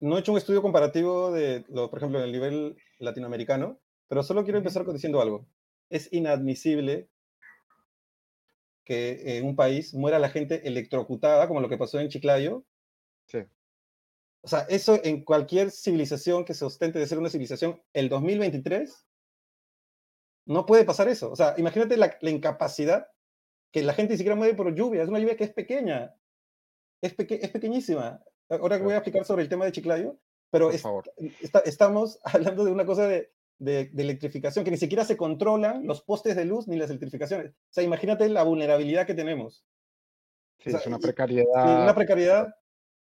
[0.00, 4.22] no he hecho un estudio comparativo de, lo, por ejemplo, en el nivel latinoamericano, pero
[4.22, 5.46] solo quiero empezar diciendo algo.
[5.90, 7.08] Es inadmisible
[8.88, 12.64] que en un país muera la gente electrocutada, como lo que pasó en Chiclayo,
[13.26, 13.40] sí.
[14.40, 19.06] O sea, eso en cualquier civilización que se ostente de ser una civilización, el 2023,
[20.46, 21.30] no puede pasar eso.
[21.30, 23.08] O sea, imagínate la, incapacidad
[23.70, 25.02] que la gente ni siquiera mueve por lluvia.
[25.02, 26.14] Es una lluvia que es pequeña.
[27.02, 28.24] Es, es pequeñísima.
[28.48, 30.18] Ahora voy a explicar sobre el tema de Chiclayo,
[30.50, 36.02] pero estamos hablando de una cosa de, de, electrificación que ni siquiera se controlan los
[36.02, 37.52] postes de luz ni las electrificaciones.
[37.52, 39.64] O sea, imagínate la vulnerabilidad que tenemos.
[40.58, 41.82] Sí, es una precariedad.
[41.82, 42.54] una precariedad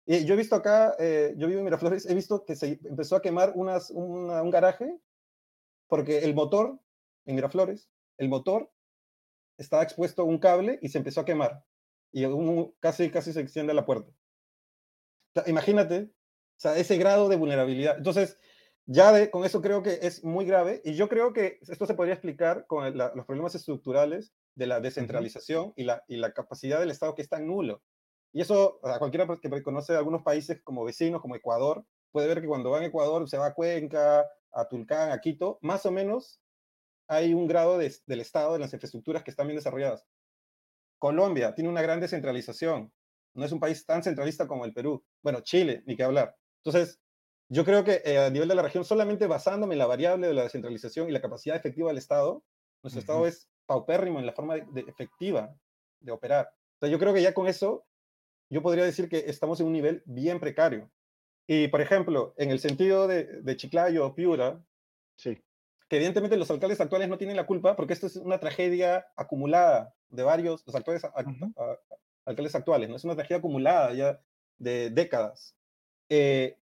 [0.05, 3.21] yo he visto acá, eh, yo vivo en Miraflores, he visto que se empezó a
[3.21, 4.97] quemar unas, un garaje
[5.87, 6.79] porque el motor,
[7.25, 8.71] en Miraflores, el motor
[9.57, 11.65] estaba expuesto a un cable y se empezó a quemar.
[12.11, 12.25] Y
[12.79, 14.09] casi, casi se extiende la puerta.
[15.47, 17.97] Imagínate, o sea, ese grado de vulnerabilidad.
[17.97, 18.37] Entonces,
[18.91, 22.15] ya con eso creo que es muy grave y yo creo que esto se podría
[22.15, 27.15] explicar con los problemas estructurales de la descentralización y, la, y la capacidad del Estado
[27.15, 27.81] que es tan nulo.
[28.33, 32.47] Y eso, a cualquiera que conoce algunos países como vecinos, como Ecuador, puede ver que
[32.47, 36.41] cuando va a Ecuador se va a Cuenca, a Tulcán, a Quito, más o menos
[37.07, 40.05] hay un grado del Estado, de las infraestructuras que están bien desarrolladas.
[40.97, 42.93] Colombia tiene una gran descentralización.
[43.33, 45.03] No es un país tan centralista como el Perú.
[45.21, 46.35] Bueno, Chile, ni qué hablar.
[46.63, 47.00] Entonces,
[47.51, 50.33] yo creo que eh, a nivel de la región, solamente basándome en la variable de
[50.33, 52.45] la descentralización y la capacidad efectiva del Estado,
[52.81, 55.53] nuestro Estado es paupérrimo en la forma de, efectiva
[55.99, 56.53] de operar.
[56.75, 57.85] Entonces, yo creo que ya con eso
[58.49, 60.89] yo podría decir que estamos en un nivel bien precario.
[61.45, 64.63] Y, por ejemplo, en el sentido de, de Chiclayo o Piura,
[65.17, 65.37] sí.
[65.89, 69.93] que evidentemente los alcaldes actuales no tienen la culpa porque esto es una tragedia acumulada
[70.09, 71.03] de varios, los alcaldes,
[72.25, 72.95] alcaldes actuales, ¿no?
[72.95, 74.21] Es una tragedia acumulada ya
[74.57, 75.53] de décadas.
[76.07, 76.57] Eh,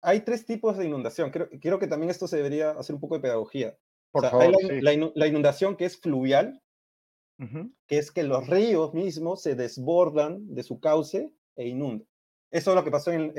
[0.00, 1.30] hay tres tipos de inundación.
[1.30, 3.76] Creo, que también esto se debería hacer un poco de pedagogía.
[4.10, 4.80] Por favor, hay
[5.14, 6.62] la, inundación que es fluvial,
[7.86, 12.08] que es que los ríos mismos se desbordan de su cauce e inundan.
[12.50, 13.32] Eso es lo que pasó en,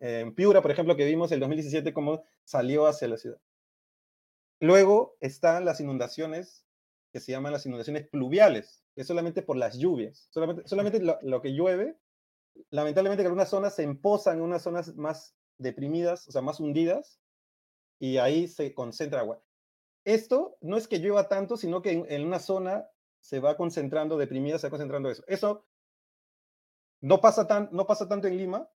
[0.00, 3.38] en, Piura, por ejemplo, que vimos el 2017 cómo salió hacia la ciudad.
[4.60, 6.64] Luego están las inundaciones
[7.12, 10.28] que se llaman las inundaciones pluviales, que es solamente por las lluvias.
[10.30, 11.98] Solamente, solamente lo, que llueve,
[12.70, 17.20] lamentablemente que algunas zonas se empozan en unas zonas más deprimidas, o sea, más hundidas,
[17.98, 19.42] y ahí se concentra agua.
[20.04, 22.88] Esto no es que llueva tanto, sino que en una zona
[23.20, 25.24] se va concentrando, deprimida, se va concentrando eso.
[25.26, 25.66] Eso
[27.00, 28.68] no pasa, tan, no pasa tanto en Lima,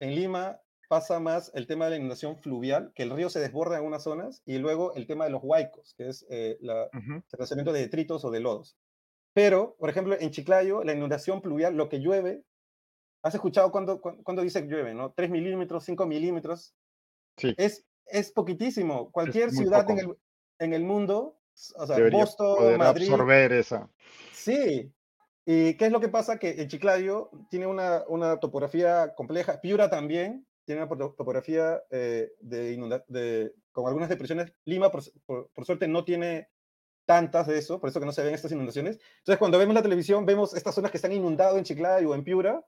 [0.00, 3.74] en Lima pasa más el tema de la inundación fluvial, que el río se desborda
[3.74, 7.72] en algunas zonas, y luego el tema de los huaicos, que es eh, el de
[7.72, 8.76] detritos o de lodos.
[9.32, 12.44] Pero, por ejemplo, en Chiclayo, la inundación pluvial, lo que llueve,
[13.22, 15.12] ¿has escuchado cuando, cuando dice que llueve, no?
[15.12, 16.74] 3 milímetros, 5 milímetros.
[17.36, 17.54] Sí.
[17.56, 19.10] Es, es poquitísimo.
[19.10, 20.16] Cualquier ciudad en el,
[20.58, 21.38] en el, mundo,
[21.76, 23.10] o sea, Boston, Madrid.
[23.10, 23.88] absorber esa.
[24.32, 24.92] Sí,
[25.46, 26.38] ¿Y qué es lo que pasa?
[26.38, 33.02] Que en Chiclayo tiene una, una topografía compleja, Piura también tiene una topografía eh, de,
[33.08, 34.52] de con algunas depresiones.
[34.64, 36.48] Lima, por, por, suerte, no tiene
[37.06, 39.00] tantas de eso, por eso que no se ven estas inundaciones.
[39.18, 42.22] Entonces, cuando vemos la televisión, vemos estas zonas que están inundadas en Chiclayo o en
[42.22, 42.64] Piura,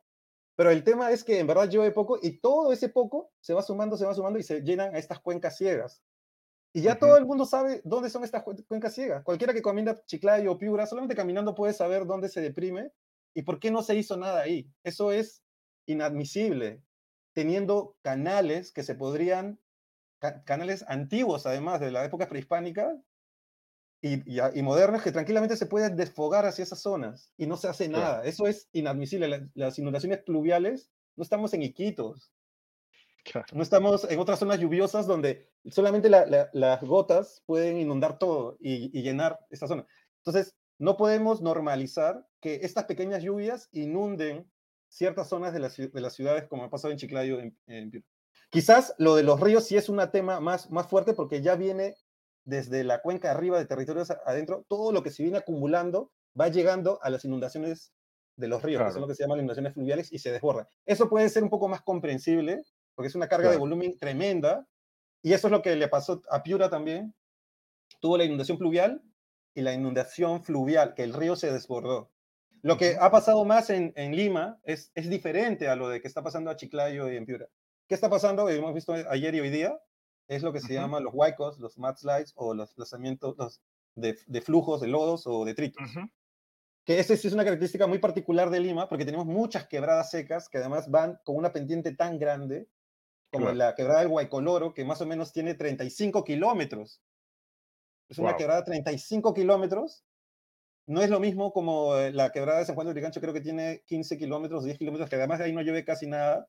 [0.56, 3.62] pero el tema es que en verdad llueve poco y todo ese poco se va
[3.62, 6.02] sumando, se va sumando y se llenan a estas cuencas ciegas.
[6.74, 9.22] Y ya todo el mundo sabe dónde son estas cuencas ciegas.
[9.24, 12.92] Cualquiera que camina Chiclayo o Piura, solamente caminando puede saber dónde se deprime
[13.34, 14.70] y por qué no se hizo nada ahí.
[14.82, 15.42] Eso es
[15.86, 16.82] inadmisible,
[17.34, 19.58] teniendo canales que se podrían,
[20.44, 22.96] canales antiguos además de la época prehispánica
[24.02, 27.88] y, y, modernos que tranquilamente se pueden desfogar hacia esas zonas y no se hace
[27.88, 28.24] nada.
[28.24, 29.48] Eso es inadmisible.
[29.54, 32.32] las inundaciones pluviales, no estamos en Iquitos,
[33.52, 39.38] no estamos en otras zonas lluviosas donde solamente las gotas pueden inundar todo y, llenar
[39.50, 39.86] esta zona.
[40.18, 44.50] Entonces, no podemos normalizar que estas pequeñas lluvias inunden
[44.88, 47.38] ciertas zonas de, de las ciudades, como ha pasado en Chiclayo.
[47.38, 48.04] En,
[48.50, 51.94] Quizás lo de los ríos sí es un tema más, más fuerte porque ya viene
[52.44, 56.98] desde la cuenca arriba de territorios adentro, todo lo que se viene acumulando va llegando
[57.02, 57.92] a las inundaciones
[58.36, 60.68] de los ríos, que son lo que se llaman inundaciones fluviales, y se desborda.
[60.86, 62.64] Eso puede ser un poco más comprensible
[62.94, 64.66] porque es una carga de volumen tremenda.
[65.22, 67.14] Y eso es lo que le pasó a Piura también.
[68.00, 69.02] Tuvo la inundación pluvial
[69.54, 72.10] y la inundación fluvial, que el río se desbordó.
[72.62, 76.08] Lo que ha pasado más en, en Lima es, es, diferente a lo de que
[76.08, 77.48] está pasando a Chiclayo y en Piura.
[77.88, 78.48] ¿Qué está pasando?
[78.48, 79.78] Hemos visto ayer y hoy día.
[80.34, 83.60] Es lo que se llama los huaicos, los mudslides o los desplazamientos
[83.94, 85.82] de, de, flujos de lodos o detritos.
[86.84, 90.58] Que esa es una característica muy particular de Lima porque tenemos muchas quebradas secas que
[90.58, 92.68] además van con una pendiente tan grande
[93.32, 97.02] como la quebrada del Guaycoloro, que más o menos tiene 35 kilómetros.
[98.08, 100.04] Es una quebrada de 35 kilómetros.
[100.86, 103.40] No es lo mismo como eh, la quebrada de San Juan de Urigancho, creo que
[103.40, 106.46] tiene 15 kilómetros, 10 kilómetros, que además de ahí no llueve casi nada.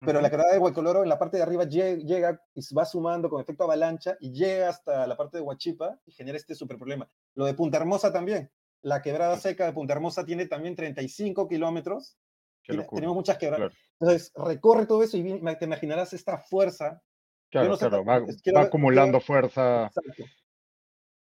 [0.00, 3.40] Pero la quebrada de Guaycoloro en la parte de arriba llega y va sumando con
[3.40, 7.08] efecto avalancha y llega hasta la parte de Huachipa y genera este super problema.
[7.34, 8.50] Lo de Punta Hermosa también.
[8.82, 12.18] La quebrada seca de Punta Hermosa tiene también 35 kilómetros
[12.66, 13.72] tenemos muchas quebradas.
[13.98, 17.02] Entonces, recorre todo eso y te imaginarás esta fuerza.
[17.50, 18.22] Claro, claro, va,
[18.60, 19.90] acumulando fuerza.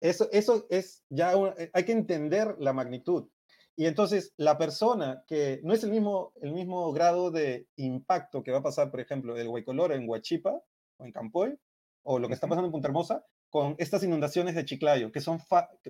[0.00, 3.28] Eso, eso es ya, eh, hay que entender la magnitud.
[3.76, 8.52] Y entonces, la persona que no es el mismo, el mismo grado de impacto que
[8.52, 10.62] va a pasar, por ejemplo, el Huaycolor en Huachipa
[10.96, 11.58] o en Campoy,
[12.02, 15.40] o lo que está pasando en Punta Hermosa, con estas inundaciones de Chiclayo, que son,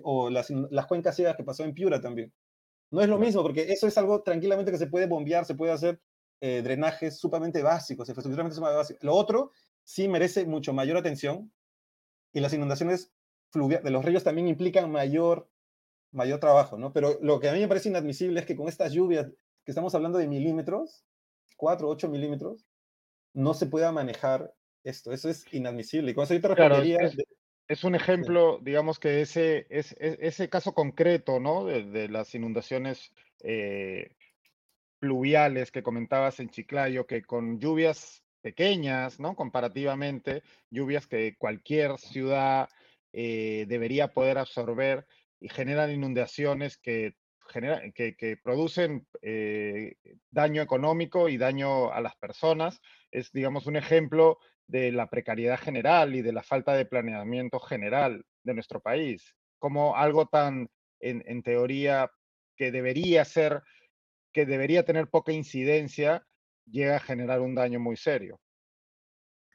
[0.03, 2.33] o las, las cuencas ciegas que pasó en Piura también.
[2.91, 5.71] No es lo mismo, porque eso es algo tranquilamente que se puede bombear, se puede
[5.71, 5.99] hacer
[6.41, 9.03] eh, drenajes sumamente básicos, infraestructuralmente sumamente básicos.
[9.03, 9.51] Lo otro
[9.83, 11.51] sí merece mucho mayor atención
[12.33, 13.11] y las inundaciones
[13.53, 15.49] de los ríos también implican mayor,
[16.15, 16.93] mayor trabajo, ¿no?
[16.93, 19.27] Pero lo que a mí me parece inadmisible es que con estas lluvias,
[19.63, 21.03] que estamos hablando de milímetros,
[21.57, 22.65] 4, 8 milímetros,
[23.33, 24.53] no se pueda manejar
[24.83, 25.11] esto.
[25.11, 26.11] Eso es inadmisible.
[26.11, 27.25] Y con eso yo te
[27.67, 31.65] es un ejemplo, digamos que ese, es, ese caso concreto, ¿no?
[31.65, 33.11] De, las inundaciones
[33.41, 34.15] eh,
[34.99, 39.35] pluviales que comentabas en Chiclayo, que con lluvias pequeñas, ¿no?
[39.35, 42.69] Comparativamente, lluvias que cualquier ciudad
[43.13, 45.07] eh, debería poder absorber
[45.39, 47.15] y generan inundaciones que,
[47.93, 49.95] que, producen eh,
[50.31, 52.81] daño económico y daño a las personas.
[53.11, 58.25] Es, digamos, un ejemplo de la precariedad general y de la falta de planeamiento general
[58.43, 60.69] de nuestro país, como algo tan,
[60.99, 62.11] en, teoría,
[62.55, 63.61] que debería ser,
[64.33, 66.25] que debería tener poca incidencia,
[66.65, 68.39] llega a generar un daño muy serio.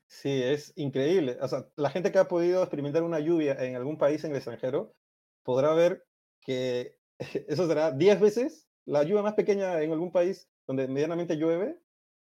[0.06, 1.38] Sí, es increíble.
[1.40, 4.38] O sea, la gente que ha podido experimentar una lluvia en algún país en el
[4.38, 4.94] extranjero
[5.42, 6.04] podrá ver
[6.40, 6.98] que
[7.48, 11.78] eso será 10 veces la lluvia más pequeña en algún país donde medianamente llueve,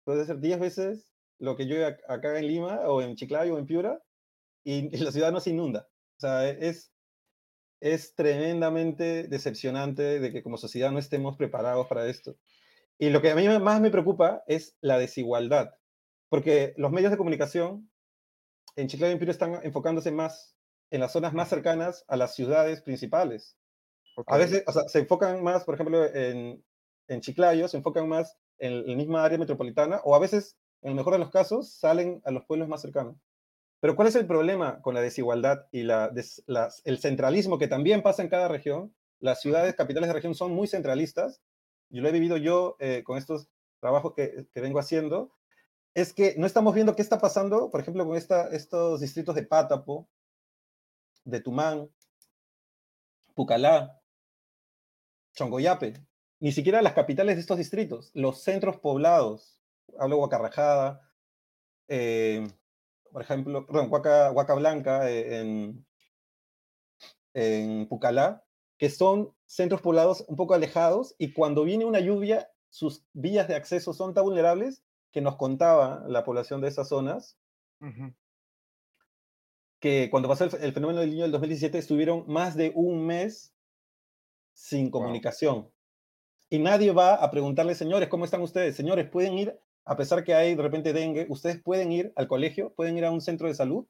[0.05, 3.67] puede ser 10 veces lo que llueve acá en Lima o en Chiclayo o en
[3.67, 4.03] Piura
[4.65, 5.89] y, la ciudad no se inunda.
[6.17, 6.93] O sea, es,
[7.81, 12.37] es tremendamente decepcionante de que como sociedad no estemos preparados para esto.
[12.99, 15.75] Y lo que a mí más me preocupa es la desigualdad,
[16.29, 17.91] porque los medios de comunicación
[18.77, 20.54] en Chiclayo y en Piura están enfocándose más
[20.91, 23.57] en las zonas más cercanas a las ciudades principales.
[24.26, 26.64] A veces, o sea, se enfocan más, por ejemplo, en,
[27.09, 30.97] en Chiclayo, se enfocan más en la misma área metropolitana, o a veces en el
[30.97, 33.16] mejor de los casos, salen a los pueblos más cercanos.
[33.80, 36.12] Pero ¿cuál es el problema con la desigualdad y la,
[36.85, 38.95] el centralismo que también pasa en cada región?
[39.18, 41.41] Las ciudades capitales de región son muy centralistas.
[41.89, 43.49] Yo lo he vivido yo eh, con estos
[43.80, 45.32] trabajos que, que, vengo haciendo.
[45.95, 49.45] Es que no estamos viendo qué está pasando, por ejemplo, con esta, estos distritos de
[49.45, 50.09] Pátapo,
[51.25, 51.91] de Tumán,
[53.35, 54.01] Pucalá,
[55.35, 55.95] Chongoyape.
[56.41, 59.61] Ni siquiera las capitales de estos distritos, los centros poblados,
[59.99, 61.01] hablo Guacarrajada,
[61.89, 62.47] eh,
[63.11, 65.87] por ejemplo, perdón, Huaca, Blanca eh, en,
[67.33, 68.45] en Pucalá,
[68.77, 73.55] que son centros poblados un poco alejados y cuando viene una lluvia, sus vías de
[73.55, 77.39] acceso son tan vulnerables que nos contaba la población de esas zonas,
[79.85, 83.55] que cuando pasó el, fenómeno del niño del 2017 estuvieron más de un mes
[84.55, 85.70] sin comunicación.
[86.49, 88.76] Y nadie va a preguntarle, señores, ¿cómo están ustedes?
[88.76, 92.72] Señores, ¿pueden ir a pesar que hay de repente dengue, ustedes pueden ir al colegio,
[92.72, 93.87] pueden ir a un centro de salud.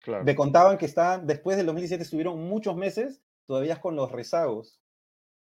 [0.00, 0.24] Claro.
[0.24, 4.80] Me contaban que están, después del 2017 estuvieron muchos meses todavía con los rezagos.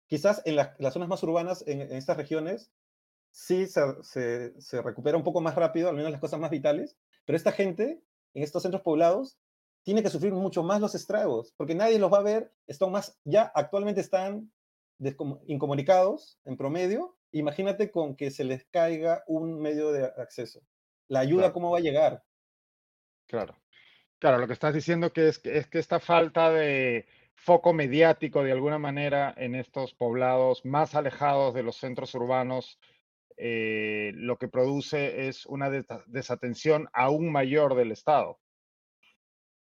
[0.07, 2.71] Quizás en, las zonas más urbanas, en, estas regiones,
[3.29, 3.83] sí se,
[4.59, 8.01] se, recupera un poco más rápido, al menos las cosas más vitales, pero esta gente
[8.33, 9.37] en estos centros poblados
[9.83, 13.17] tiene que sufrir mucho más los estragos, porque nadie los va a ver, están más,
[13.23, 14.51] ya actualmente están
[15.47, 20.61] incomunicados en promedio imagínate con que se les caiga un medio de acceso.
[21.07, 22.23] La ayuda, ¿cómo va a llegar?
[23.27, 23.55] Claro.
[24.19, 28.43] Claro, lo que estás diciendo que es, que es que esta falta de foco mediático
[28.43, 32.79] de alguna manera en estos poblados más alejados de los centros urbanos,
[33.43, 35.71] eh, lo que produce es una
[36.05, 38.39] desatención aún mayor del Estado.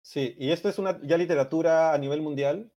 [0.03, 2.71] Sí, y esto es una ya literatura a nivel mundial.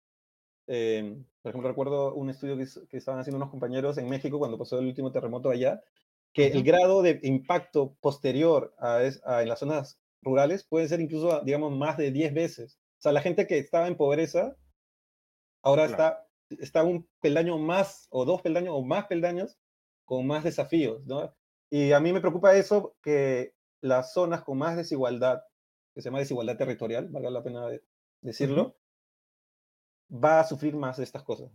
[0.65, 4.79] Em, por ejemplo, recuerdo un estudio que, estaban haciendo unos compañeros en México cuando pasó
[4.79, 5.83] el último terremoto allá,
[6.31, 11.75] que el grado de impacto posterior a, en las zonas rurales puede ser incluso, digamos,
[11.75, 12.79] más de 10 veces.
[12.99, 14.55] O sea, la gente que estaba en pobreza
[15.63, 19.59] ahora está, está un peldaño más o dos peldaños o más peldaños
[20.07, 21.35] con más desafíos, ¿no?
[21.69, 25.43] Y a mí me preocupa eso, que las zonas con más desigualdad,
[25.93, 27.67] que se llama desigualdad territorial, valga la pena
[28.21, 28.77] decirlo,
[30.09, 31.51] va a sufrir más de estas cosas.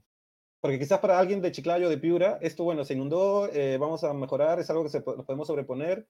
[0.61, 4.13] Porque quizás para alguien de Chiclayo, de Piura, esto, bueno, se inundó, eh, vamos a
[4.13, 6.07] mejorar, es algo que se, nos podemos sobreponer.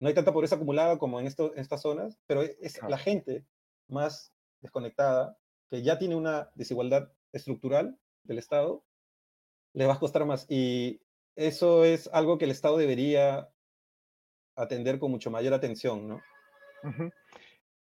[0.00, 3.46] No hay tanta pobreza acumulada como en, esto, en estas zonas, pero es la gente
[3.88, 5.38] más desconectada,
[5.70, 8.84] que ya tiene una desigualdad estructural del Estado,
[9.72, 10.44] le va a costar más.
[10.50, 11.00] Y
[11.38, 13.48] eso es algo que el Estado debería
[14.56, 16.22] atender con mucho mayor atención, ¿no?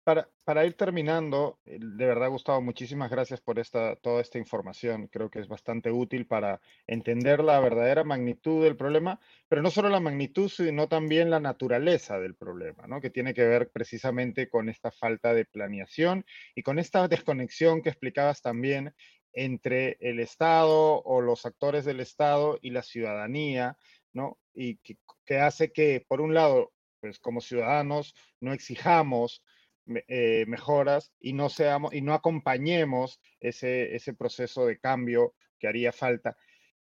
[0.03, 5.09] Para, para, ir terminando, eh, de verdad, Gustavo, muchísimas gracias por esta, toda esta información.
[5.09, 9.89] Creo que es bastante útil para entender la verdadera magnitud del problema, pero no solo
[9.89, 13.01] la magnitud, sino también la naturaleza del problema, ¿no?
[13.01, 17.91] que tiene que ver precisamente con esta falta de planeación y con esta desconexión que
[17.91, 18.95] explicabas también
[19.35, 23.77] entre el Estado o los actores del Estado y la ciudadanía,
[24.13, 24.39] ¿no?
[24.55, 29.43] Y que, hace que, por un lado, pues como ciudadanos no exijamos
[29.87, 35.93] eh, mejoras y no seamos y no acompañemos ese, ese proceso de cambio que haría
[35.93, 36.37] falta.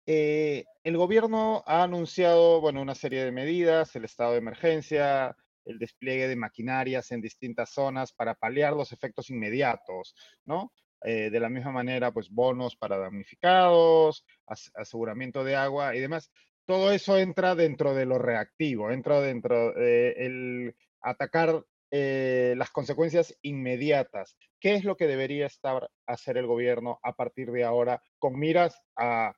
[0.05, 5.79] Eh, el gobierno ha anunciado bueno, una serie de medidas, el estado de emergencia, el
[5.79, 10.73] despliegue de maquinarias en distintas zonas para paliar los efectos inmediatos, ¿no?
[11.05, 16.31] Eh, de la misma manera, pues bonos para damnificados, aseguramiento de agua y demás.
[16.65, 23.37] Todo eso entra dentro de lo reactivo, entra dentro de el atacar eh, las consecuencias
[23.43, 24.37] inmediatas.
[24.61, 28.81] ¿Qué es lo que debería estar hacer el gobierno a partir de ahora con miras
[28.97, 29.35] a,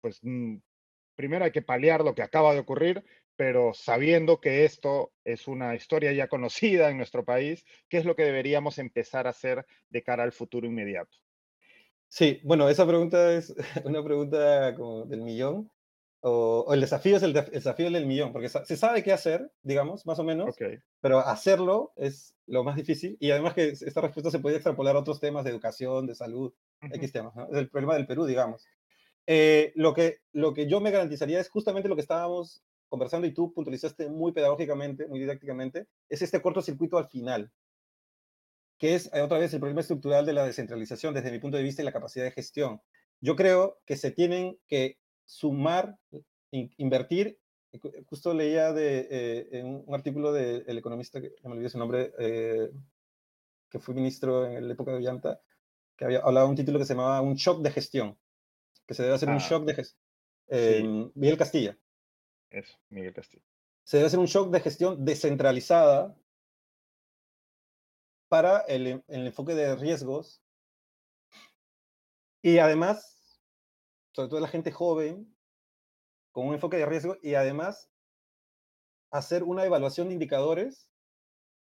[0.00, 0.56] pues, mm,
[1.16, 3.04] primero hay que paliar lo que acaba de ocurrir,
[3.40, 8.14] pero sabiendo que esto es una historia ya conocida en nuestro país, ¿qué es lo
[8.14, 11.16] que deberíamos empezar a hacer de cara al futuro inmediato?
[12.06, 13.54] Sí, bueno, esa pregunta es
[13.86, 15.70] una pregunta como del millón
[16.20, 20.18] o, el desafío es el, desafío del millón, porque se sabe qué hacer, digamos, más
[20.18, 20.54] o menos,
[21.00, 24.98] pero hacerlo es lo más difícil y además que esta respuesta se puede extrapolar a
[24.98, 28.66] otros temas de educación, de salud, X temas, es el problema del Perú, digamos.
[29.26, 33.32] Eh, lo, que, lo que yo me garantizaría es justamente lo que estábamos conversando y
[33.32, 37.50] tú puntualizaste muy pedagógicamente, muy didácticamente, es este cortocircuito al final,
[38.76, 41.62] que es eh, otra vez el problema estructural de la descentralización desde mi punto de
[41.62, 42.82] vista y la capacidad de gestión.
[43.20, 45.96] Yo creo que se tienen que sumar,
[46.50, 47.38] invertir.
[48.06, 52.70] Justo leía de, eh, en un artículo del economista, que me olvidé su nombre, eh,
[53.70, 55.40] que fue ministro en la época de Ollanta,
[55.96, 58.18] que había hablado de un título que se llamaba Un shock de gestión,
[58.86, 61.12] que se debe hacer un ah, shock de gestión.
[61.14, 61.78] Miguel Castilla.
[62.50, 63.44] Eso, Miguel Castillo.
[63.84, 66.16] Se debe hacer un shock de gestión descentralizada
[68.28, 70.42] para el, el enfoque de riesgos
[72.42, 73.40] y además,
[74.12, 75.34] sobre todo la gente joven,
[76.32, 77.90] con un enfoque de riesgo y además
[79.10, 80.88] hacer una evaluación de indicadores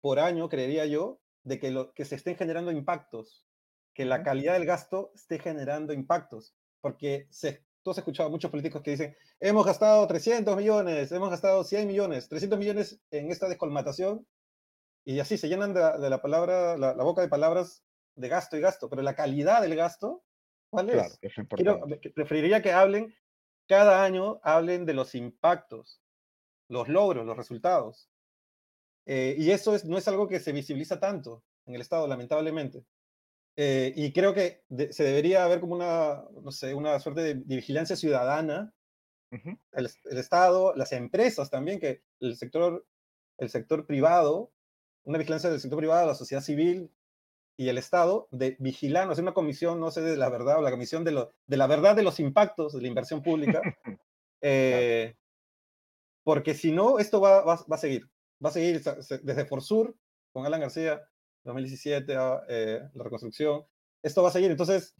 [0.01, 3.47] por año, creería yo, de que, lo, que se estén generando impactos,
[3.93, 8.81] que la calidad del gasto esté generando impactos, porque se, tú has escuchado muchos políticos
[8.81, 14.27] que dicen, hemos gastado 300 millones, hemos gastado 100 millones, 300 millones en esta descolmatación,
[15.05, 17.85] y así se llenan de, la palabra, la, boca de palabras
[18.15, 20.25] de gasto y gasto, pero la calidad del gasto,
[20.69, 21.17] ¿cuál es?
[22.13, 23.15] preferiría que hablen,
[23.69, 26.01] cada año hablen de los impactos,
[26.67, 28.09] los logros, los resultados.
[29.05, 32.83] Eh, y eso es, no es algo que se visibiliza tanto en el Estado, lamentablemente.
[33.59, 37.95] Eh, y creo que se debería haber como una, no sé, una suerte de, vigilancia
[37.95, 38.71] ciudadana.
[39.31, 42.85] el, Estado, las empresas también, que el sector,
[43.39, 44.51] el sector privado,
[45.05, 46.91] una vigilancia del sector privado, la sociedad civil
[47.57, 50.69] y el Estado, de vigilar, hacer una comisión, no sé, de la verdad, o la
[50.69, 53.59] comisión de, lo, de la verdad de los impactos de la inversión pública.
[54.41, 55.15] eh,
[56.23, 58.07] porque si no, esto va, va, va, a seguir.
[58.43, 58.83] Va a seguir
[59.23, 59.97] desde Forsur,
[60.31, 61.01] con Alan García,
[61.47, 63.65] 2017, ah, eh, la reconstrucción.
[64.03, 64.51] Esto va a seguir.
[64.51, 64.95] Entonces,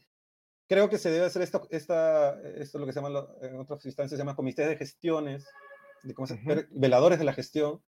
[0.67, 4.17] creo que se debe hacer esto, esta, esto lo que se llama, en otras instancias
[4.17, 5.47] se llama comités de gestiones,
[6.03, 6.39] de cómo se,
[6.71, 7.81] veladores de la gestión,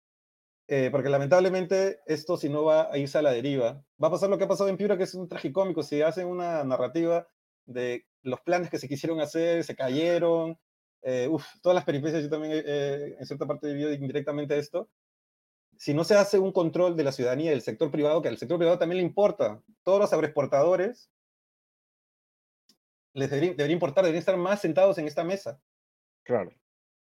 [0.68, 3.84] eh, porque lamentablemente esto si no va a irse a la deriva.
[4.02, 6.28] Va a pasar lo que ha pasado en Piura, que es un tragicómico, si hacen
[6.28, 7.28] una narrativa
[7.66, 10.58] de los planes que se quisieron hacer, se cayeron,
[11.04, 11.30] eh,
[11.62, 14.90] todas las peripecias, yo también eh, en cierta parte he vivido indirectamente esto.
[15.78, 18.58] Si no se hace un control de la ciudadanía del sector privado, que al sector
[18.58, 21.12] privado también le importa, todos los agroexportadores
[23.14, 25.60] les debería, importar, deberían estar más sentados en esta mesa.
[26.24, 26.52] Claro.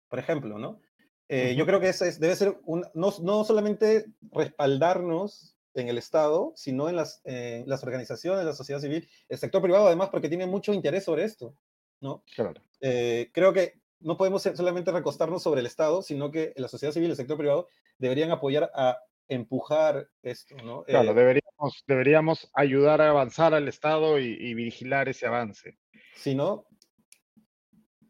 [0.09, 0.81] Por ejemplo, ¿no?
[1.29, 6.53] Eh, yo creo que ese debe ser un, no, no, solamente respaldarnos en el Estado,
[6.55, 10.73] sino en las, las organizaciones, la sociedad civil, el sector privado además, porque tiene mucho
[10.73, 11.55] interés sobre esto,
[12.01, 12.25] ¿no?
[12.35, 12.63] Claro.
[12.81, 17.11] creo que no podemos solamente recostarnos sobre el Estado, sino que la sociedad civil y
[17.13, 17.69] el sector privado
[17.99, 20.85] deberían apoyar a empujar esto, ¿no?
[20.85, 25.79] Claro, eh, deberíamos, deberíamos ayudar a avanzar al Estado y, vigilar ese avance.
[26.15, 26.67] Si no,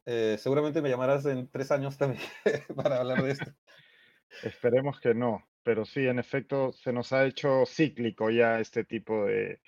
[0.04, 2.22] eh, seguramente me llamarás en tres años también
[2.76, 3.50] para hablar de esto.
[4.42, 9.24] Esperemos que no, pero sí, en efecto, se nos ha hecho cíclico ya este tipo
[9.24, 9.60] de,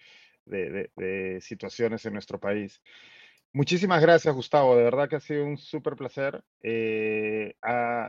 [0.45, 2.83] de situaciones en nuestro país.
[3.55, 4.77] Muchísimas gracias, Gustavo.
[4.77, 6.45] De verdad que ha sido un súper placer.
[6.63, 7.55] Eh,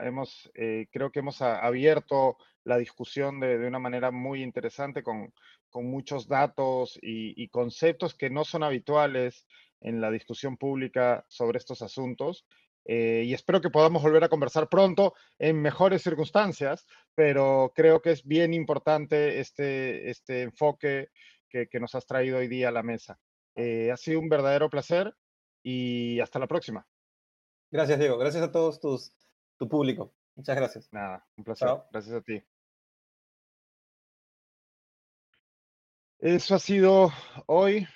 [0.04, 5.34] hemos, eh, creo que hemos abierto la discusión de, una manera muy interesante con,
[5.74, 9.46] muchos datos y, conceptos que no son habituales
[9.82, 12.46] en la discusión pública sobre estos asuntos.
[12.86, 16.86] Eh, y espero que podamos volver a conversar pronto en mejores circunstancias,
[17.16, 21.10] pero creo que es bien importante este, este enfoque
[21.50, 23.20] que, que nos has traído hoy día a la mesa.
[23.56, 25.14] ha sido un verdadero placer
[25.64, 26.88] y hasta la próxima.
[27.72, 28.18] Gracias, Diego.
[28.18, 29.14] Gracias a todos tus,
[29.58, 30.14] tu público.
[30.36, 30.92] Muchas gracias.
[30.92, 31.70] Nada, un placer.
[31.92, 32.44] Gracias a ti.
[36.20, 37.12] Eso ha sido
[37.46, 37.88] hoy,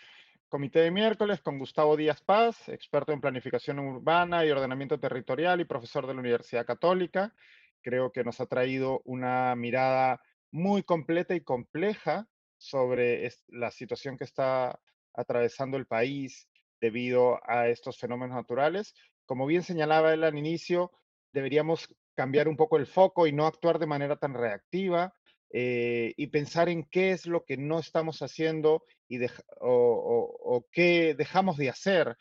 [0.48, 5.66] Comité de Miércoles, con Gustavo Díaz Paz, experto en planificación urbana y ordenamiento territorial y
[5.66, 7.34] profesor de la Universidad Católica.
[7.82, 14.24] Creo que nos ha traído una mirada muy completa y compleja sobre la situación que
[14.24, 14.80] está
[15.14, 16.48] atravesando el país
[16.84, 18.94] debido a estos fenómenos naturales.
[19.26, 20.92] Como bien señalaba él al inicio,
[21.32, 25.14] deberíamos cambiar un poco el foco y no actuar de manera tan reactiva
[25.50, 29.18] eh, y pensar en qué es lo que no estamos haciendo y
[29.62, 32.18] o, qué dejamos de hacer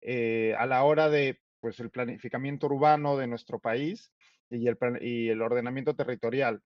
[0.00, 4.14] eh, a la hora de pues, el planificamiento urbano de nuestro país
[4.48, 6.62] y el, y el ordenamiento territorial.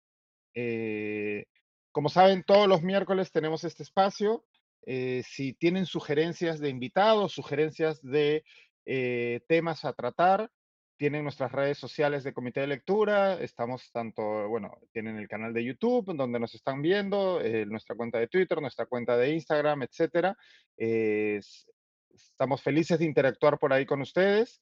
[0.56, 1.46] Eh,
[1.92, 4.46] como saben, todos los miércoles tenemos este espacio
[4.86, 8.44] eh, si tienen sugerencias de invitados, sugerencias de
[8.86, 10.50] eh, temas a tratar,
[10.98, 15.64] tienen nuestras redes sociales de comité de lectura, estamos tanto, bueno, tienen el canal de
[15.64, 20.36] YouTube donde nos están viendo, eh, nuestra cuenta de Twitter, nuestra cuenta de Instagram, etcétera.
[20.76, 24.62] estamos felices de interactuar por ahí con ustedes.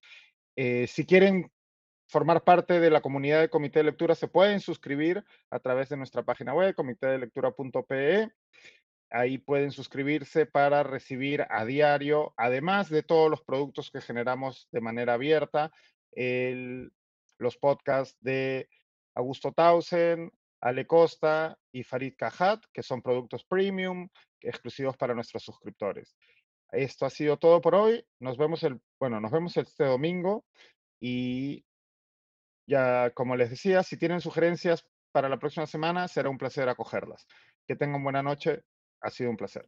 [0.56, 1.50] si quieren
[2.08, 5.98] formar parte de la comunidad de comité de lectura, se pueden suscribir a través de
[5.98, 8.32] nuestra página web, comitedelectura.pe.
[9.10, 14.82] Ahí pueden suscribirse para recibir a diario, además de todos los productos que generamos de
[14.82, 15.72] manera abierta,
[17.40, 18.70] los podcasts de
[19.16, 20.32] Augusto Tausen,
[20.62, 24.10] Ale Costa y Farid Cajat, que son productos premium
[24.42, 26.16] exclusivos para nuestros suscriptores.
[26.72, 28.06] Esto ha sido todo por hoy.
[28.20, 30.46] Nos vemos el, bueno, nos vemos este domingo
[31.00, 31.64] y
[32.68, 37.26] Ya, como les decía, si tienen sugerencias para la próxima semana, será un placer acogerlas.
[37.66, 38.64] Que tengan buena noche.
[39.02, 39.68] Ha sido un placer.